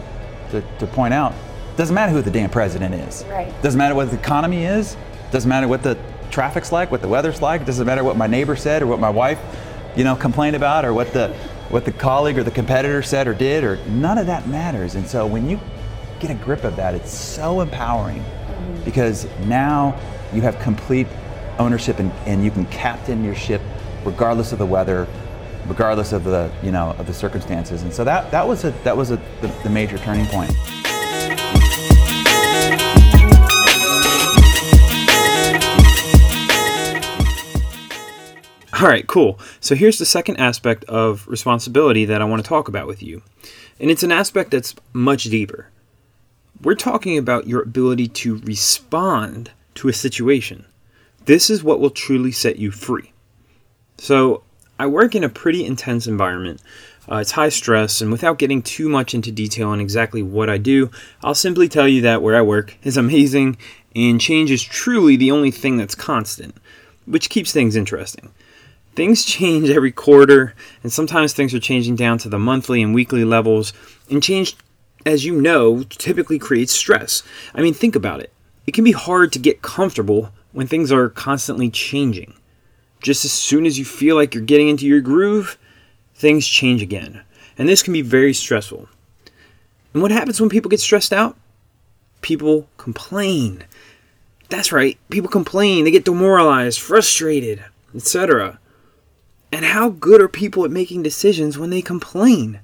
to, 0.51 0.63
to 0.79 0.87
point 0.87 1.13
out 1.13 1.33
doesn't 1.75 1.93
matter 1.93 2.13
who 2.13 2.21
the 2.21 2.31
damn 2.31 2.49
president 2.49 2.95
is. 2.95 3.25
Right. 3.25 3.53
Doesn't 3.61 3.77
matter 3.77 3.95
what 3.95 4.09
the 4.09 4.17
economy 4.17 4.63
is. 4.63 4.95
Doesn't 5.31 5.49
matter 5.49 5.67
what 5.67 5.83
the 5.83 5.97
traffic's 6.31 6.71
like, 6.71 6.89
what 6.89 7.01
the 7.01 7.07
weather's 7.09 7.41
like. 7.41 7.65
Doesn't 7.65 7.85
matter 7.85 8.01
what 8.01 8.15
my 8.15 8.27
neighbor 8.27 8.55
said 8.55 8.81
or 8.81 8.87
what 8.87 9.01
my 9.01 9.09
wife 9.09 9.39
you 9.95 10.03
know, 10.03 10.15
complained 10.15 10.55
about 10.55 10.85
or 10.85 10.93
what 10.93 11.11
the 11.13 11.29
what 11.69 11.83
the 11.83 11.91
colleague 11.91 12.37
or 12.37 12.43
the 12.43 12.51
competitor 12.51 13.01
said 13.01 13.27
or 13.27 13.33
did 13.33 13.63
or 13.63 13.77
none 13.87 14.17
of 14.17 14.27
that 14.27 14.47
matters. 14.47 14.95
And 14.95 15.07
so 15.07 15.25
when 15.25 15.49
you 15.49 15.59
get 16.19 16.29
a 16.29 16.35
grip 16.35 16.63
of 16.63 16.75
that, 16.75 16.93
it's 16.93 17.11
so 17.11 17.61
empowering 17.61 18.19
mm-hmm. 18.19 18.83
because 18.83 19.27
now 19.45 19.99
you 20.31 20.41
have 20.41 20.59
complete 20.59 21.07
ownership 21.57 21.97
and, 21.99 22.11
and 22.25 22.43
you 22.43 22.51
can 22.51 22.65
captain 22.67 23.23
your 23.23 23.35
ship 23.35 23.61
regardless 24.05 24.51
of 24.51 24.59
the 24.59 24.65
weather, 24.65 25.07
regardless 25.67 26.13
of 26.13 26.23
the 26.23 26.51
you 26.63 26.71
know 26.71 26.95
of 26.97 27.07
the 27.07 27.13
circumstances. 27.13 27.81
And 27.81 27.93
so 27.93 28.03
that 28.03 28.31
that 28.31 28.47
was 28.47 28.63
a 28.63 28.71
that 28.83 28.95
was 28.95 29.11
a, 29.11 29.17
the, 29.41 29.47
the 29.63 29.69
major 29.69 29.97
turning 29.97 30.25
point. 30.27 30.55
All 38.81 38.89
right, 38.89 39.07
cool. 39.07 39.39
So 39.61 39.73
here's 39.73 39.99
the 39.99 40.05
second 40.05 40.37
aspect 40.37 40.83
of 40.85 41.25
responsibility 41.29 42.03
that 42.05 42.21
I 42.21 42.25
want 42.25 42.43
to 42.43 42.47
talk 42.47 42.67
about 42.67 42.87
with 42.87 43.01
you. 43.01 43.21
And 43.79 43.89
it's 43.89 44.03
an 44.03 44.11
aspect 44.11 44.51
that's 44.51 44.75
much 44.91 45.23
deeper. 45.23 45.69
We're 46.61 46.75
talking 46.75 47.17
about 47.17 47.47
your 47.47 47.61
ability 47.61 48.09
to 48.09 48.37
respond 48.39 49.51
to 49.75 49.87
a 49.87 49.93
situation. 49.93 50.65
This 51.23 51.49
is 51.49 51.63
what 51.63 51.79
will 51.79 51.89
truly 51.89 52.31
set 52.31 52.57
you 52.57 52.69
free. 52.69 53.13
So, 53.97 54.43
I 54.77 54.87
work 54.87 55.15
in 55.15 55.23
a 55.23 55.29
pretty 55.29 55.65
intense 55.65 56.05
environment. 56.05 56.61
Uh, 57.09 57.17
it's 57.17 57.31
high 57.31 57.49
stress, 57.49 58.01
and 58.01 58.11
without 58.11 58.39
getting 58.39 58.61
too 58.61 58.89
much 58.89 59.13
into 59.13 59.31
detail 59.31 59.69
on 59.69 59.79
exactly 59.79 60.21
what 60.21 60.49
I 60.49 60.57
do, 60.57 60.91
I'll 61.23 61.35
simply 61.35 61.69
tell 61.69 61.87
you 61.87 62.01
that 62.01 62.21
where 62.21 62.35
I 62.35 62.41
work 62.41 62.75
is 62.83 62.97
amazing, 62.97 63.57
and 63.95 64.19
change 64.19 64.51
is 64.51 64.63
truly 64.63 65.15
the 65.15 65.31
only 65.31 65.51
thing 65.51 65.77
that's 65.77 65.95
constant, 65.95 66.55
which 67.05 67.29
keeps 67.29 67.53
things 67.53 67.75
interesting 67.75 68.31
things 68.95 69.25
change 69.25 69.69
every 69.69 69.91
quarter, 69.91 70.55
and 70.81 70.91
sometimes 70.91 71.33
things 71.33 71.53
are 71.53 71.59
changing 71.59 71.95
down 71.95 72.17
to 72.19 72.29
the 72.29 72.39
monthly 72.39 72.81
and 72.81 72.95
weekly 72.95 73.25
levels. 73.25 73.73
And 74.09 74.23
change, 74.23 74.55
as 75.05 75.25
you 75.25 75.39
know, 75.39 75.83
typically 75.83 76.39
creates 76.39 76.73
stress. 76.73 77.23
I 77.53 77.61
mean, 77.61 77.73
think 77.73 77.95
about 77.95 78.21
it. 78.21 78.31
It 78.65 78.73
can 78.73 78.83
be 78.83 78.93
hard 78.93 79.31
to 79.33 79.39
get 79.39 79.61
comfortable 79.61 80.31
when 80.51 80.67
things 80.67 80.91
are 80.91 81.09
constantly 81.09 81.69
changing. 81.69 82.33
Just 83.05 83.23
as 83.23 83.31
soon 83.31 83.67
as 83.67 83.77
you 83.77 83.85
feel 83.85 84.15
like 84.15 84.33
you're 84.33 84.43
getting 84.43 84.67
into 84.67 84.87
your 84.87 84.99
groove, 84.99 85.59
things 86.15 86.47
change 86.47 86.81
again. 86.81 87.21
And 87.55 87.69
this 87.69 87.83
can 87.83 87.93
be 87.93 88.01
very 88.01 88.33
stressful. 88.33 88.89
And 89.93 90.01
what 90.01 90.09
happens 90.09 90.41
when 90.41 90.49
people 90.49 90.69
get 90.69 90.79
stressed 90.79 91.13
out? 91.13 91.37
People 92.21 92.67
complain. 92.77 93.63
That's 94.49 94.71
right, 94.71 94.97
people 95.11 95.29
complain, 95.29 95.83
they 95.83 95.91
get 95.91 96.03
demoralized, 96.03 96.79
frustrated, 96.79 97.63
etc. 97.93 98.57
And 99.51 99.65
how 99.65 99.89
good 99.89 100.19
are 100.19 100.27
people 100.27 100.65
at 100.65 100.71
making 100.71 101.03
decisions 101.03 101.59
when 101.59 101.69
they 101.69 101.83
complain? 101.83 102.59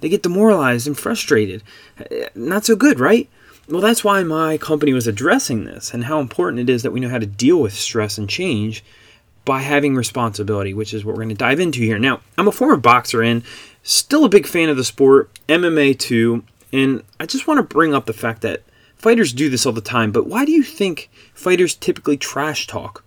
They 0.00 0.10
get 0.10 0.22
demoralized 0.22 0.86
and 0.86 0.98
frustrated. 0.98 1.62
Uh, 1.98 2.26
not 2.34 2.66
so 2.66 2.76
good, 2.76 3.00
right? 3.00 3.26
Well, 3.70 3.80
that's 3.80 4.04
why 4.04 4.22
my 4.22 4.58
company 4.58 4.92
was 4.92 5.06
addressing 5.06 5.64
this 5.64 5.94
and 5.94 6.04
how 6.04 6.20
important 6.20 6.60
it 6.60 6.70
is 6.70 6.82
that 6.82 6.90
we 6.90 7.00
know 7.00 7.08
how 7.08 7.18
to 7.18 7.24
deal 7.24 7.56
with 7.56 7.72
stress 7.72 8.18
and 8.18 8.28
change 8.28 8.84
by 9.44 9.60
having 9.60 9.94
responsibility, 9.94 10.72
which 10.72 10.94
is 10.94 11.04
what 11.04 11.14
we're 11.14 11.22
going 11.22 11.28
to 11.30 11.34
dive 11.34 11.60
into 11.60 11.80
here. 11.80 11.98
Now, 11.98 12.20
I'm 12.38 12.48
a 12.48 12.52
former 12.52 12.76
boxer 12.76 13.22
and 13.22 13.42
still 13.82 14.24
a 14.24 14.28
big 14.28 14.46
fan 14.46 14.68
of 14.68 14.76
the 14.76 14.84
sport, 14.84 15.30
MMA 15.48 15.98
too, 15.98 16.44
and 16.72 17.02
I 17.18 17.26
just 17.26 17.46
want 17.46 17.58
to 17.58 17.74
bring 17.74 17.94
up 17.94 18.06
the 18.06 18.12
fact 18.12 18.42
that 18.42 18.62
fighters 18.96 19.32
do 19.32 19.48
this 19.50 19.66
all 19.66 19.72
the 19.72 19.80
time, 19.80 20.12
but 20.12 20.26
why 20.26 20.44
do 20.44 20.52
you 20.52 20.62
think 20.62 21.10
fighters 21.34 21.74
typically 21.74 22.16
trash 22.16 22.66
talk 22.66 23.04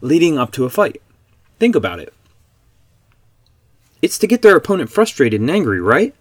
leading 0.00 0.36
up 0.36 0.50
to 0.52 0.64
a 0.64 0.70
fight? 0.70 1.00
Think 1.58 1.74
about 1.74 2.00
it. 2.00 2.12
It's 4.02 4.18
to 4.18 4.26
get 4.26 4.42
their 4.42 4.56
opponent 4.56 4.90
frustrated 4.90 5.40
and 5.40 5.50
angry, 5.50 5.80
right? 5.80 6.14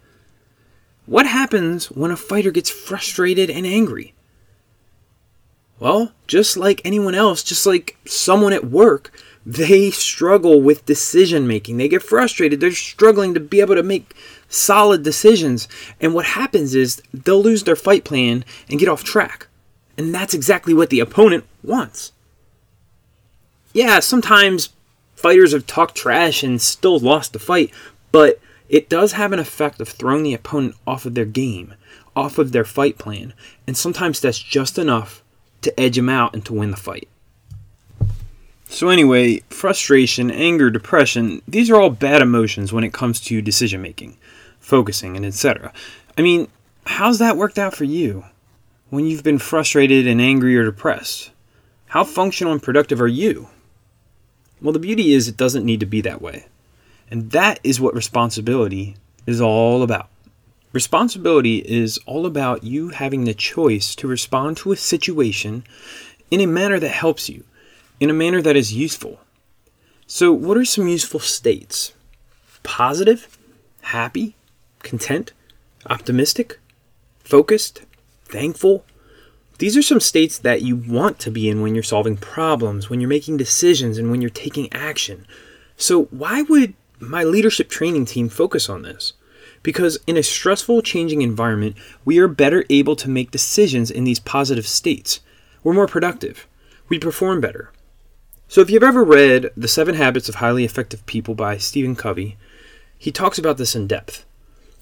What 1.06 1.26
happens 1.26 1.90
when 1.92 2.12
a 2.12 2.18
fighter 2.18 2.52
gets 2.52 2.70
frustrated 2.70 3.50
and 3.50 3.66
angry? 3.66 4.14
Well, 5.80 6.12
just 6.26 6.58
like 6.58 6.82
anyone 6.84 7.16
else, 7.16 7.44
just 7.44 7.66
like 7.66 7.98
someone 8.06 8.52
at 8.52 8.66
work, 8.66 9.12
they 9.48 9.92
struggle 9.92 10.62
with 10.62 10.86
decision 10.86 11.48
making. 11.48 11.78
They 11.78 11.88
get 11.88 12.04
frustrated. 12.04 12.60
They're 12.60 12.72
struggling 12.72 13.34
to 13.34 13.40
be 13.40 13.62
able 13.62 13.76
to 13.76 13.84
make 13.84 14.14
solid 14.50 15.04
decisions. 15.04 15.70
And 16.02 16.14
what 16.14 16.26
happens 16.26 16.76
is 16.76 17.02
they'll 17.14 17.42
lose 17.42 17.64
their 17.64 17.78
fight 17.78 18.04
plan 18.04 18.44
and 18.70 18.78
get 18.78 18.90
off 18.90 19.06
track. 19.06 19.48
And 19.98 20.14
that's 20.14 20.34
exactly 20.34 20.74
what 20.74 20.90
the 20.90 21.00
opponent 21.00 21.46
wants. 21.64 22.12
Yeah, 23.72 24.02
sometimes 24.02 24.70
fighters 25.16 25.54
have 25.54 25.66
talked 25.66 25.96
trash 25.96 26.44
and 26.44 26.62
still 26.62 27.00
lost 27.00 27.32
the 27.32 27.40
fight, 27.40 27.72
but 28.12 28.42
it 28.68 28.90
does 28.90 29.14
have 29.14 29.32
an 29.32 29.40
effect 29.40 29.80
of 29.80 29.88
throwing 29.88 30.24
the 30.24 30.34
opponent 30.34 30.76
off 30.86 31.06
of 31.06 31.16
their 31.16 31.26
game, 31.26 31.74
off 32.18 32.38
of 32.38 32.52
their 32.52 32.66
fight 32.66 32.98
plan, 32.98 33.34
and 33.66 33.78
sometimes 33.78 34.20
that's 34.20 34.40
just 34.40 34.78
enough 34.78 35.24
to 35.62 35.80
edge 35.80 35.96
them 35.96 36.10
out 36.10 36.34
and 36.34 36.44
to 36.46 36.54
win 36.54 36.72
the 36.72 36.78
fight. 36.78 37.08
So, 38.70 38.90
anyway, 38.90 39.40
frustration, 39.50 40.30
anger, 40.30 40.70
depression, 40.70 41.42
these 41.48 41.70
are 41.70 41.78
all 41.78 41.90
bad 41.90 42.22
emotions 42.22 42.74
when 42.74 42.84
it 42.84 42.94
comes 42.94 43.20
to 43.22 43.42
decision 43.42 43.82
making, 43.82 44.18
focusing, 44.60 45.16
and 45.16 45.26
etc. 45.26 45.72
I 46.18 46.22
mean, 46.22 46.48
how's 46.86 47.20
that 47.20 47.38
worked 47.38 47.58
out 47.58 47.74
for 47.74 47.86
you 47.86 48.26
when 48.90 49.06
you've 49.06 49.24
been 49.24 49.40
frustrated 49.40 50.06
and 50.06 50.22
angry 50.22 50.58
or 50.58 50.66
depressed? 50.66 51.32
How 51.88 52.04
functional 52.04 52.52
and 52.52 52.62
productive 52.62 53.02
are 53.02 53.08
you? 53.08 53.48
Well, 54.62 54.74
the 54.74 54.80
beauty 54.80 55.14
is 55.14 55.28
it 55.28 55.38
doesn't 55.38 55.66
need 55.66 55.80
to 55.80 55.86
be 55.86 56.02
that 56.02 56.22
way. 56.22 56.48
And 57.10 57.32
that 57.32 57.60
is 57.64 57.80
what 57.80 57.96
responsibility 57.96 58.98
is 59.26 59.40
all 59.40 59.82
about. 59.82 60.10
Responsibility 60.74 61.60
is 61.60 61.98
all 62.06 62.26
about 62.26 62.64
you 62.64 62.90
having 62.90 63.24
the 63.24 63.34
choice 63.34 63.96
to 63.96 64.08
respond 64.08 64.58
to 64.58 64.74
a 64.74 64.78
situation 64.78 65.64
in 66.30 66.42
a 66.42 66.46
manner 66.46 66.80
that 66.80 66.90
helps 66.90 67.30
you, 67.30 67.46
in 68.00 68.10
a 68.10 68.14
manner 68.14 68.42
that 68.42 68.56
is 68.56 68.74
useful. 68.74 69.20
So, 70.06 70.32
what 70.32 70.58
are 70.58 70.66
some 70.66 70.88
useful 70.88 71.20
states? 71.20 71.94
Positive, 72.64 73.38
happy, 73.82 74.36
content, 74.84 75.34
optimistic, 75.90 76.60
focused, 77.24 77.82
thankful, 78.26 78.86
these 79.60 79.76
are 79.76 79.82
some 79.82 80.00
states 80.00 80.38
that 80.40 80.62
you 80.62 80.76
want 80.76 81.18
to 81.20 81.32
be 81.32 81.50
in 81.50 81.62
when 81.62 81.74
you're 81.74 81.84
solving 81.84 82.16
problems, 82.16 82.90
when 82.90 83.02
you're 83.02 83.10
making 83.10 83.38
decisions, 83.38 83.98
and 83.98 84.12
when 84.12 84.22
you're 84.22 84.30
taking 84.30 84.72
action. 84.72 85.26
So, 85.78 86.06
why 86.06 86.44
would 86.44 86.76
my 87.00 87.24
leadership 87.24 87.70
training 87.70 88.06
team 88.06 88.30
focus 88.30 88.70
on 88.70 88.84
this? 88.84 89.14
Because 89.64 89.98
in 90.06 90.16
a 90.16 90.24
stressful, 90.24 90.84
changing 90.84 91.24
environment, 91.24 91.76
we 92.06 92.20
are 92.20 92.28
better 92.28 92.66
able 92.70 92.96
to 92.98 93.10
make 93.10 93.32
decisions 93.32 93.90
in 93.90 94.04
these 94.04 94.20
positive 94.20 94.68
states. 94.68 95.22
We're 95.64 95.74
more 95.74 95.88
productive. 95.88 96.48
We 96.88 97.00
perform 97.00 97.42
better. 97.42 97.72
So, 98.50 98.62
if 98.62 98.70
you've 98.70 98.82
ever 98.82 99.04
read 99.04 99.52
The 99.58 99.68
Seven 99.68 99.96
Habits 99.96 100.30
of 100.30 100.36
Highly 100.36 100.64
Effective 100.64 101.06
People 101.06 101.36
by 101.36 101.58
Stephen 101.58 101.98
Covey, 101.98 102.38
he 102.98 103.12
talks 103.12 103.38
about 103.38 103.58
this 103.58 103.76
in 103.76 103.88
depth. 103.88 104.26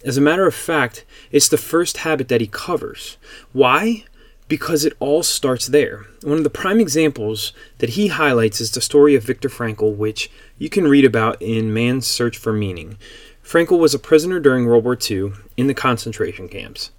As 0.04 0.18
a 0.18 0.22
matter 0.22 0.46
of 0.46 0.54
fact, 0.54 1.04
it's 1.32 1.50
the 1.50 1.58
first 1.58 1.98
habit 1.98 2.28
that 2.28 2.42
he 2.42 2.48
covers. 2.48 3.18
Why? 3.54 4.06
Because 4.48 4.86
it 4.86 4.94
all 5.00 5.24
starts 5.24 5.66
there. 5.66 6.06
One 6.22 6.38
of 6.38 6.44
the 6.44 6.52
prime 6.52 6.80
examples 6.80 7.54
that 7.80 7.92
he 7.92 8.10
highlights 8.10 8.62
is 8.62 8.70
the 8.70 8.82
story 8.82 9.16
of 9.16 9.24
Viktor 9.24 9.50
Frankl, 9.50 9.96
which 9.96 10.30
you 10.60 10.70
can 10.70 10.88
read 10.88 11.04
about 11.04 11.42
in 11.42 11.74
Man's 11.74 12.06
Search 12.06 12.38
for 12.38 12.54
Meaning. 12.54 13.00
Frankl 13.44 13.80
was 13.80 13.96
a 13.96 14.00
prisoner 14.00 14.40
during 14.40 14.68
World 14.68 14.84
War 14.84 14.96
II 14.96 15.32
in 15.58 15.66
the 15.66 15.74
concentration 15.74 16.48
camps. 16.48 16.92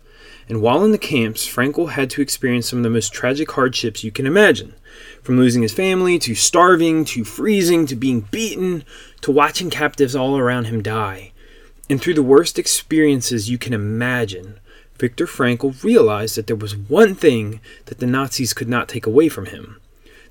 And 0.48 0.62
while 0.62 0.84
in 0.84 0.92
the 0.92 0.98
camps, 0.98 1.46
Frankl 1.46 1.90
had 1.90 2.08
to 2.10 2.22
experience 2.22 2.68
some 2.68 2.78
of 2.78 2.82
the 2.84 2.90
most 2.90 3.12
tragic 3.12 3.50
hardships 3.52 4.04
you 4.04 4.12
can 4.12 4.26
imagine. 4.26 4.74
From 5.22 5.36
losing 5.36 5.62
his 5.62 5.74
family, 5.74 6.18
to 6.20 6.34
starving, 6.34 7.04
to 7.06 7.24
freezing, 7.24 7.86
to 7.86 7.96
being 7.96 8.20
beaten, 8.20 8.84
to 9.22 9.32
watching 9.32 9.70
captives 9.70 10.14
all 10.14 10.38
around 10.38 10.66
him 10.66 10.82
die. 10.82 11.32
And 11.90 12.00
through 12.00 12.14
the 12.14 12.22
worst 12.22 12.58
experiences 12.58 13.50
you 13.50 13.58
can 13.58 13.72
imagine, 13.72 14.60
Viktor 14.98 15.26
Frankl 15.26 15.82
realized 15.82 16.36
that 16.36 16.46
there 16.46 16.56
was 16.56 16.76
one 16.76 17.14
thing 17.14 17.60
that 17.86 17.98
the 17.98 18.06
Nazis 18.06 18.54
could 18.54 18.68
not 18.68 18.88
take 18.88 19.06
away 19.06 19.28
from 19.28 19.46
him. 19.46 19.80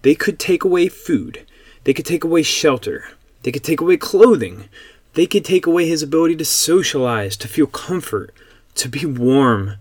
They 0.01 0.15
could 0.15 0.39
take 0.39 0.63
away 0.63 0.87
food, 0.87 1.45
they 1.83 1.93
could 1.93 2.05
take 2.05 2.23
away 2.23 2.43
shelter, 2.43 3.09
they 3.43 3.51
could 3.51 3.63
take 3.63 3.81
away 3.81 3.97
clothing, 3.97 4.69
they 5.13 5.27
could 5.27 5.45
take 5.45 5.65
away 5.65 5.87
his 5.87 6.01
ability 6.01 6.35
to 6.37 6.45
socialize, 6.45 7.37
to 7.37 7.47
feel 7.47 7.67
comfort, 7.67 8.33
to 8.75 8.89
be 8.89 9.05
warm. 9.05 9.75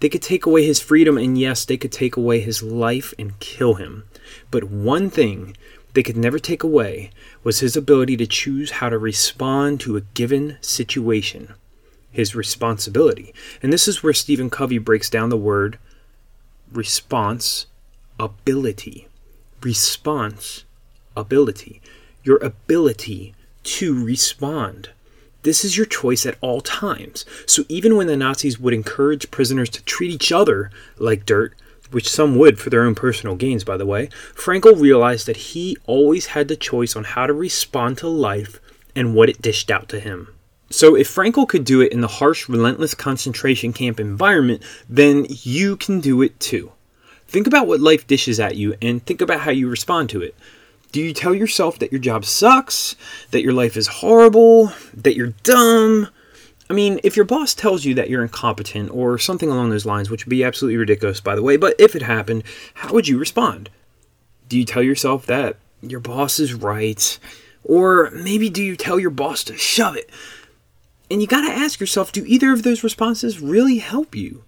They 0.00 0.08
could 0.08 0.22
take 0.22 0.46
away 0.46 0.64
his 0.64 0.80
freedom, 0.80 1.16
and 1.18 1.38
yes, 1.38 1.64
they 1.64 1.76
could 1.76 1.92
take 1.92 2.16
away 2.16 2.40
his 2.40 2.62
life 2.62 3.12
and 3.18 3.38
kill 3.38 3.74
him. 3.74 4.04
But 4.50 4.64
one 4.64 5.10
thing 5.10 5.56
they 5.92 6.02
could 6.02 6.16
never 6.16 6.38
take 6.38 6.62
away 6.62 7.10
was 7.44 7.60
his 7.60 7.76
ability 7.76 8.16
to 8.18 8.26
choose 8.26 8.72
how 8.72 8.88
to 8.88 8.98
respond 8.98 9.80
to 9.80 9.96
a 9.96 10.02
given 10.02 10.56
situation, 10.60 11.54
his 12.10 12.34
responsibility. 12.34 13.34
And 13.62 13.72
this 13.72 13.88
is 13.88 14.02
where 14.02 14.12
Stephen 14.12 14.50
Covey 14.50 14.78
breaks 14.78 15.10
down 15.10 15.28
the 15.28 15.36
word 15.36 15.78
response 16.72 17.66
ability. 18.18 19.08
Response 19.62 20.64
ability. 21.16 21.82
Your 22.22 22.38
ability 22.38 23.34
to 23.62 24.04
respond. 24.04 24.90
This 25.42 25.64
is 25.64 25.76
your 25.76 25.86
choice 25.86 26.26
at 26.26 26.36
all 26.40 26.60
times. 26.60 27.24
So 27.46 27.64
even 27.68 27.96
when 27.96 28.06
the 28.06 28.16
Nazis 28.16 28.58
would 28.58 28.74
encourage 28.74 29.30
prisoners 29.30 29.70
to 29.70 29.82
treat 29.84 30.10
each 30.10 30.32
other 30.32 30.70
like 30.98 31.24
dirt, 31.24 31.54
which 31.90 32.08
some 32.08 32.36
would 32.38 32.58
for 32.58 32.70
their 32.70 32.82
own 32.82 32.94
personal 32.94 33.36
gains, 33.36 33.64
by 33.64 33.76
the 33.76 33.86
way, 33.86 34.08
Frankl 34.34 34.80
realized 34.80 35.26
that 35.26 35.36
he 35.36 35.76
always 35.86 36.26
had 36.26 36.48
the 36.48 36.56
choice 36.56 36.94
on 36.94 37.04
how 37.04 37.26
to 37.26 37.32
respond 37.32 37.98
to 37.98 38.08
life 38.08 38.60
and 38.94 39.14
what 39.14 39.28
it 39.28 39.42
dished 39.42 39.70
out 39.70 39.88
to 39.88 40.00
him. 40.00 40.28
So, 40.72 40.94
if 40.94 41.12
Frankl 41.12 41.48
could 41.48 41.64
do 41.64 41.80
it 41.80 41.90
in 41.90 42.00
the 42.00 42.06
harsh, 42.06 42.48
relentless 42.48 42.94
concentration 42.94 43.72
camp 43.72 43.98
environment, 43.98 44.62
then 44.88 45.26
you 45.28 45.76
can 45.76 45.98
do 45.98 46.22
it 46.22 46.38
too. 46.38 46.70
Think 47.26 47.48
about 47.48 47.66
what 47.66 47.80
life 47.80 48.06
dishes 48.06 48.38
at 48.38 48.56
you 48.56 48.76
and 48.80 49.04
think 49.04 49.20
about 49.20 49.40
how 49.40 49.50
you 49.50 49.68
respond 49.68 50.10
to 50.10 50.22
it. 50.22 50.34
Do 50.92 51.00
you 51.00 51.12
tell 51.12 51.34
yourself 51.34 51.78
that 51.78 51.92
your 51.92 52.00
job 52.00 52.24
sucks, 52.24 52.96
that 53.30 53.42
your 53.42 53.52
life 53.52 53.76
is 53.76 53.86
horrible, 53.86 54.72
that 54.94 55.14
you're 55.14 55.34
dumb, 55.44 56.08
I 56.70 56.72
mean, 56.72 57.00
if 57.02 57.16
your 57.16 57.24
boss 57.24 57.52
tells 57.52 57.84
you 57.84 57.94
that 57.94 58.08
you're 58.08 58.22
incompetent 58.22 58.92
or 58.92 59.18
something 59.18 59.50
along 59.50 59.70
those 59.70 59.84
lines, 59.84 60.08
which 60.08 60.24
would 60.24 60.30
be 60.30 60.44
absolutely 60.44 60.76
ridiculous, 60.76 61.20
by 61.20 61.34
the 61.34 61.42
way, 61.42 61.56
but 61.56 61.74
if 61.80 61.96
it 61.96 62.02
happened, 62.02 62.44
how 62.74 62.92
would 62.92 63.08
you 63.08 63.18
respond? 63.18 63.70
Do 64.48 64.56
you 64.56 64.64
tell 64.64 64.82
yourself 64.82 65.26
that 65.26 65.56
your 65.82 65.98
boss 65.98 66.38
is 66.38 66.54
right? 66.54 67.18
Or 67.64 68.12
maybe 68.12 68.48
do 68.48 68.62
you 68.62 68.76
tell 68.76 69.00
your 69.00 69.10
boss 69.10 69.42
to 69.44 69.56
shove 69.56 69.96
it? 69.96 70.10
And 71.10 71.20
you 71.20 71.26
gotta 71.26 71.50
ask 71.50 71.80
yourself 71.80 72.12
do 72.12 72.24
either 72.24 72.52
of 72.52 72.62
those 72.62 72.84
responses 72.84 73.40
really 73.40 73.78
help 73.78 74.14
you? 74.14 74.44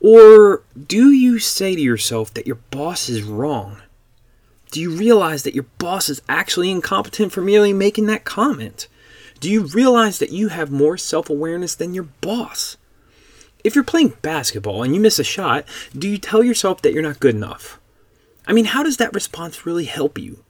Or 0.00 0.62
do 0.86 1.10
you 1.10 1.38
say 1.38 1.74
to 1.74 1.80
yourself 1.80 2.32
that 2.32 2.46
your 2.46 2.56
boss 2.70 3.10
is 3.10 3.22
wrong? 3.22 3.82
Do 4.70 4.80
you 4.80 4.90
realize 4.90 5.42
that 5.44 5.54
your 5.54 5.66
boss 5.78 6.08
is 6.08 6.22
actually 6.28 6.70
incompetent 6.70 7.32
for 7.32 7.40
merely 7.40 7.72
making 7.72 8.06
that 8.06 8.24
comment? 8.24 8.88
Do 9.40 9.50
you 9.50 9.64
realize 9.64 10.18
that 10.18 10.32
you 10.32 10.48
have 10.48 10.70
more 10.70 10.96
self 10.96 11.30
awareness 11.30 11.74
than 11.74 11.94
your 11.94 12.08
boss? 12.20 12.76
If 13.62 13.74
you're 13.74 13.84
playing 13.84 14.14
basketball 14.22 14.82
and 14.82 14.94
you 14.94 15.00
miss 15.00 15.18
a 15.18 15.24
shot, 15.24 15.64
do 15.96 16.08
you 16.08 16.18
tell 16.18 16.42
yourself 16.42 16.82
that 16.82 16.92
you're 16.92 17.02
not 17.02 17.20
good 17.20 17.34
enough? 17.34 17.80
I 18.46 18.52
mean, 18.52 18.66
how 18.66 18.82
does 18.82 18.96
that 18.98 19.14
response 19.14 19.66
really 19.66 19.86
help 19.86 20.18
you? 20.18 20.44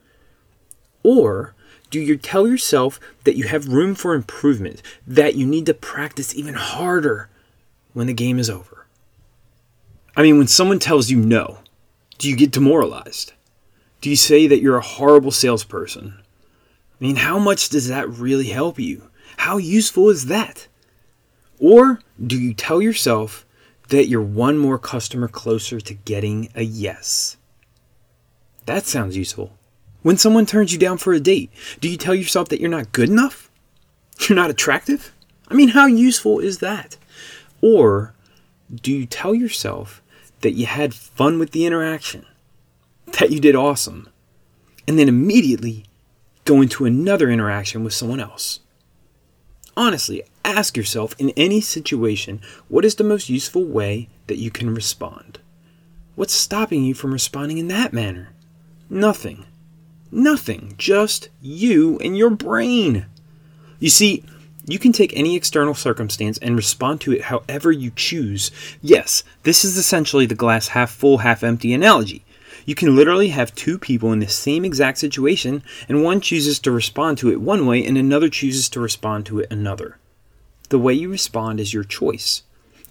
Or 1.03 1.55
do 1.91 2.01
you 2.01 2.17
tell 2.17 2.47
yourself 2.47 3.01
that 3.25 3.37
you 3.37 3.45
have 3.45 3.69
room 3.69 3.95
for 3.95 4.15
improvement, 4.15 4.83
that 5.07 5.35
you 5.35 5.47
need 5.47 5.67
to 5.67 5.75
practice 5.75 6.35
even 6.35 6.55
harder 6.55 7.31
when 7.93 8.07
the 8.07 8.13
game 8.13 8.39
is 8.39 8.51
over? 8.51 8.87
I 10.17 10.23
mean, 10.23 10.39
when 10.39 10.49
someone 10.49 10.79
tells 10.79 11.11
you 11.11 11.19
no, 11.19 11.59
do 12.19 12.29
you 12.29 12.37
get 12.37 12.51
demoralized? 12.51 13.33
Do 14.07 14.11
you 14.11 14.15
say 14.15 14.47
that 14.47 14.61
you're 14.61 14.77
a 14.77 14.83
horrible 14.83 15.33
salesperson? 15.33 16.15
I 16.17 17.05
mean, 17.05 17.17
how 17.17 17.41
much 17.41 17.71
does 17.71 17.89
that 17.89 18.09
really 18.09 18.51
help 18.51 18.79
you? 18.79 19.11
How 19.37 19.57
useful 19.57 20.11
is 20.11 20.27
that? 20.27 20.69
Or 21.59 21.99
do 22.25 22.41
you 22.41 22.55
tell 22.55 22.81
yourself 22.81 23.45
that 23.89 24.07
you're 24.07 24.23
one 24.23 24.59
more 24.59 24.79
customer 24.79 25.27
closer 25.27 25.81
to 25.81 25.93
getting 25.93 26.51
a 26.55 26.63
yes? 26.63 27.37
That 28.67 28.87
sounds 28.87 29.17
useful. 29.17 29.59
When 30.03 30.17
someone 30.17 30.47
turns 30.47 30.73
you 30.73 30.79
down 30.79 30.99
for 30.99 31.13
a 31.13 31.19
date, 31.19 31.51
do 31.81 31.89
you 31.89 31.97
tell 31.97 32.15
yourself 32.15 32.49
that 32.51 32.61
you're 32.61 32.71
not 32.71 32.93
good 32.93 33.09
enough? 33.09 33.51
You're 34.21 34.37
not 34.37 34.51
attractive? 34.51 35.13
I 35.49 35.55
mean, 35.55 35.71
how 35.71 35.87
useful 35.87 36.39
is 36.39 36.59
that? 36.59 36.97
Or 37.61 38.15
do 38.73 38.93
you 38.93 39.05
tell 39.05 39.35
yourself 39.35 40.01
that 40.43 40.53
you 40.53 40.67
had 40.67 40.95
fun 40.95 41.41
with 41.41 41.51
the 41.51 41.67
interaction, 41.67 42.25
that 43.19 43.31
you 43.31 43.41
did 43.41 43.57
awesome, 43.57 44.09
and 44.87 44.99
then 44.99 45.09
immediately 45.09 45.85
go 46.45 46.61
into 46.61 46.85
another 46.85 47.31
interaction 47.31 47.83
with 47.83 47.93
someone 47.93 48.21
else. 48.21 48.61
Honestly, 49.77 50.23
ask 50.45 50.77
yourself 50.77 51.15
in 51.19 51.31
any 51.31 51.61
situation 51.61 52.41
what 52.69 52.85
is 52.85 52.95
the 52.95 53.05
most 53.05 53.29
useful 53.29 53.65
way 53.65 54.09
that 54.27 54.39
you 54.39 54.51
can 54.51 54.75
respond? 54.75 55.39
What's 56.15 56.33
stopping 56.33 56.85
you 56.85 56.95
from 56.95 57.13
responding 57.13 57.59
in 57.59 57.69
that 57.69 57.93
manner? 57.93 58.31
Nothing. 58.89 59.45
Nothing. 60.11 60.75
Just 60.79 61.29
you 61.43 61.99
and 61.99 62.17
your 62.17 62.31
brain. 62.31 63.07
You 63.79 63.91
see, 63.91 64.25
you 64.67 64.79
can 64.79 64.93
take 64.93 65.15
any 65.15 65.37
external 65.37 65.75
circumstance 65.75 66.39
and 66.39 66.57
respond 66.57 67.01
to 67.03 67.13
it 67.13 67.23
however 67.23 67.71
you 67.71 67.93
choose. 67.95 68.51
Yes, 68.81 69.25
this 69.43 69.65
is 69.65 69.77
essentially 69.77 70.27
the 70.27 70.35
glass 70.35 70.69
half 70.69 70.91
full, 70.91 71.19
half 71.19 71.45
empty 71.45 71.75
analogy. 71.75 72.25
You 72.67 72.75
can 72.75 72.97
literally 72.97 73.29
have 73.29 73.55
two 73.55 73.79
people 73.79 74.13
in 74.13 74.19
the 74.19 74.27
same 74.27 74.65
exact 74.65 74.99
situation, 74.99 75.63
and 75.89 76.03
one 76.03 76.21
chooses 76.21 76.59
to 76.59 76.73
respond 76.73 77.17
to 77.19 77.31
it 77.31 77.41
one 77.41 77.65
way 77.65 77.87
and 77.87 77.97
another 77.97 78.29
chooses 78.29 78.69
to 78.71 78.81
respond 78.81 79.25
to 79.27 79.39
it 79.39 79.53
another. 79.53 79.99
The 80.71 80.81
way 80.81 80.93
you 80.93 81.09
respond 81.09 81.61
is 81.61 81.73
your 81.73 81.85
choice. 81.85 82.43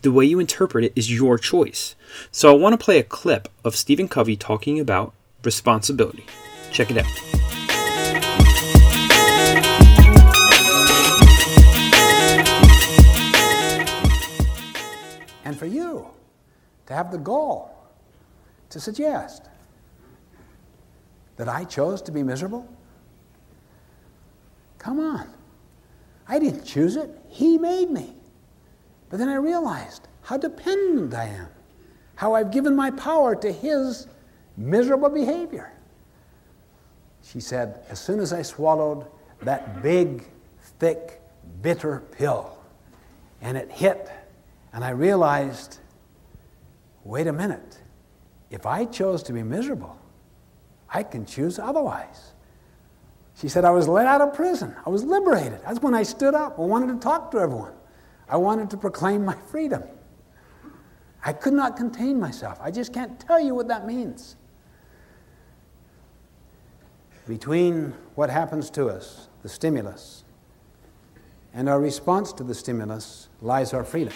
The 0.01 0.13
way 0.13 0.23
you 0.23 0.39
interpret 0.39 0.85
it 0.85 0.93
is 0.95 1.11
your 1.11 1.37
choice. 1.37 1.93
So 2.31 2.49
I 2.49 2.55
want 2.55 2.71
to 2.71 2.83
play 2.83 2.99
a 2.99 3.03
clip 3.03 3.49
of 3.65 3.75
Stephen 3.75 4.07
Covey 4.07 4.37
talking 4.37 4.79
about 4.79 5.13
responsibility. 5.43 6.25
Check 6.71 6.89
it 6.89 6.97
out. 6.97 7.05
And 15.43 15.59
for 15.59 15.65
you 15.65 16.07
to 16.85 16.93
have 16.93 17.11
the 17.11 17.17
gall 17.17 17.89
to 18.69 18.79
suggest 18.79 19.49
that 21.37 21.49
I 21.49 21.63
chose 21.65 22.01
to 22.03 22.11
be 22.11 22.23
miserable? 22.23 22.67
Come 24.77 24.99
on. 24.99 25.27
I 26.27 26.39
didn't 26.39 26.63
choose 26.63 26.95
it, 26.95 27.09
He 27.29 27.57
made 27.57 27.89
me. 27.89 28.15
But 29.09 29.19
then 29.19 29.29
I 29.29 29.35
realized 29.35 30.07
how 30.21 30.37
dependent 30.37 31.13
I 31.13 31.25
am, 31.25 31.47
how 32.15 32.33
I've 32.33 32.51
given 32.51 32.75
my 32.75 32.91
power 32.91 33.35
to 33.35 33.51
His 33.51 34.07
miserable 34.57 35.09
behavior. 35.09 35.71
She 37.21 37.39
said, 37.39 37.83
as 37.89 37.99
soon 37.99 38.19
as 38.19 38.31
I 38.33 38.41
swallowed 38.41 39.07
that 39.41 39.81
big, 39.81 40.27
thick, 40.79 41.21
bitter 41.61 42.03
pill, 42.11 42.57
and 43.41 43.57
it 43.57 43.71
hit, 43.71 44.09
and 44.73 44.83
I 44.83 44.91
realized, 44.91 45.79
wait 47.03 47.27
a 47.27 47.33
minute, 47.33 47.79
if 48.49 48.65
I 48.65 48.85
chose 48.85 49.23
to 49.23 49.33
be 49.33 49.43
miserable, 49.43 49.97
I 50.95 51.03
can 51.03 51.25
choose 51.25 51.59
otherwise. 51.59 52.33
She 53.35 53.49
said, 53.49 53.65
I 53.65 53.71
was 53.71 53.87
let 53.87 54.05
out 54.05 54.21
of 54.21 54.33
prison. 54.33 54.73
I 54.85 54.89
was 54.89 55.03
liberated. 55.03 55.59
That's 55.65 55.81
when 55.81 55.93
I 55.93 56.03
stood 56.03 56.33
up. 56.33 56.57
I 56.57 56.61
wanted 56.61 56.93
to 56.93 56.99
talk 56.99 57.31
to 57.31 57.39
everyone. 57.39 57.73
I 58.29 58.37
wanted 58.37 58.69
to 58.69 58.77
proclaim 58.77 59.25
my 59.25 59.35
freedom. 59.51 59.83
I 61.23 61.33
could 61.33 61.53
not 61.53 61.75
contain 61.75 62.19
myself. 62.19 62.57
I 62.61 62.71
just 62.71 62.93
can't 62.93 63.19
tell 63.19 63.39
you 63.39 63.53
what 63.53 63.67
that 63.67 63.85
means. 63.85 64.37
between 67.27 67.93
what 68.13 68.29
happens 68.29 68.69
to 68.69 68.87
us, 68.87 69.29
the 69.41 69.49
stimulus, 69.49 70.23
and 71.53 71.67
our 71.67 71.79
response 71.79 72.31
to 72.33 72.43
the 72.43 72.53
stimulus 72.53 73.29
lies 73.41 73.73
our 73.73 73.83
freedom. 73.83 74.13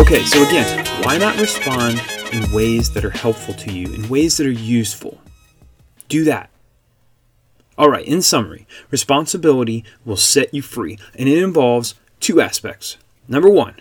Okay, 0.00 0.24
so 0.24 0.42
again, 0.42 0.86
why 1.04 1.18
not 1.18 1.38
respond 1.38 2.02
in 2.32 2.50
ways 2.52 2.90
that 2.94 3.04
are 3.04 3.10
helpful 3.10 3.52
to 3.52 3.70
you, 3.70 3.92
in 3.92 4.08
ways 4.08 4.38
that 4.38 4.46
are 4.46 4.50
useful? 4.50 5.20
Do 6.08 6.24
that. 6.24 6.48
All 7.76 7.90
right, 7.90 8.06
in 8.06 8.22
summary, 8.22 8.66
responsibility 8.90 9.84
will 10.06 10.16
set 10.16 10.54
you 10.54 10.62
free, 10.62 10.98
and 11.14 11.28
it 11.28 11.40
involves 11.40 11.96
two 12.18 12.40
aspects. 12.40 12.96
Number 13.28 13.50
one, 13.50 13.74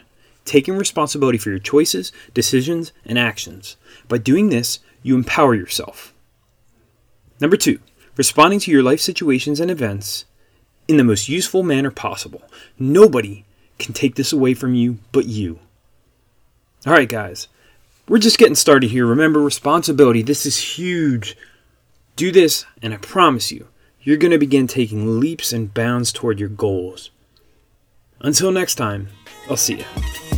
taking 0.44 0.78
responsibility 0.78 1.38
for 1.38 1.52
your 1.52 1.58
choices, 1.58 2.12
decisions, 2.34 2.92
and 3.06 3.18
actions. 3.18 3.78
By 4.10 4.18
doing 4.18 4.50
this, 4.50 4.80
you 5.02 5.16
empower 5.16 5.56
yourself. 5.56 6.14
Number 7.40 7.56
two, 7.56 7.80
responding 8.18 8.60
to 8.60 8.72
your 8.72 8.84
life 8.84 9.00
situations 9.00 9.62
and 9.62 9.72
events 9.72 10.26
in 10.86 10.98
the 10.98 11.06
most 11.06 11.30
useful 11.30 11.64
manner 11.64 11.92
possible. 11.92 12.44
Nobody 12.78 13.46
can 13.80 13.94
take 13.94 14.16
this 14.16 14.34
away 14.34 14.54
from 14.54 14.76
you 14.76 15.00
but 15.14 15.26
you. 15.26 15.60
All 16.86 16.94
right, 16.94 17.10
guys, 17.10 17.50
we're 18.08 18.20
just 18.20 18.38
getting 18.38 18.56
started 18.56 18.90
here. 18.90 19.06
Remember, 19.06 19.42
responsibility, 19.42 20.22
this 20.22 20.46
is 20.46 20.78
huge. 20.78 21.36
Do 22.16 22.32
this, 22.32 22.66
and 22.82 22.94
I 22.94 22.98
promise 22.98 23.52
you, 23.52 23.68
you're 24.02 24.16
going 24.16 24.32
to 24.32 24.38
begin 24.38 24.66
taking 24.66 25.20
leaps 25.20 25.52
and 25.52 25.74
bounds 25.74 26.14
toward 26.14 26.40
your 26.40 26.48
goals. 26.48 27.12
Until 28.22 28.54
next 28.54 28.76
time, 28.76 29.10
I'll 29.50 29.58
see 29.58 29.80
you. 29.80 30.29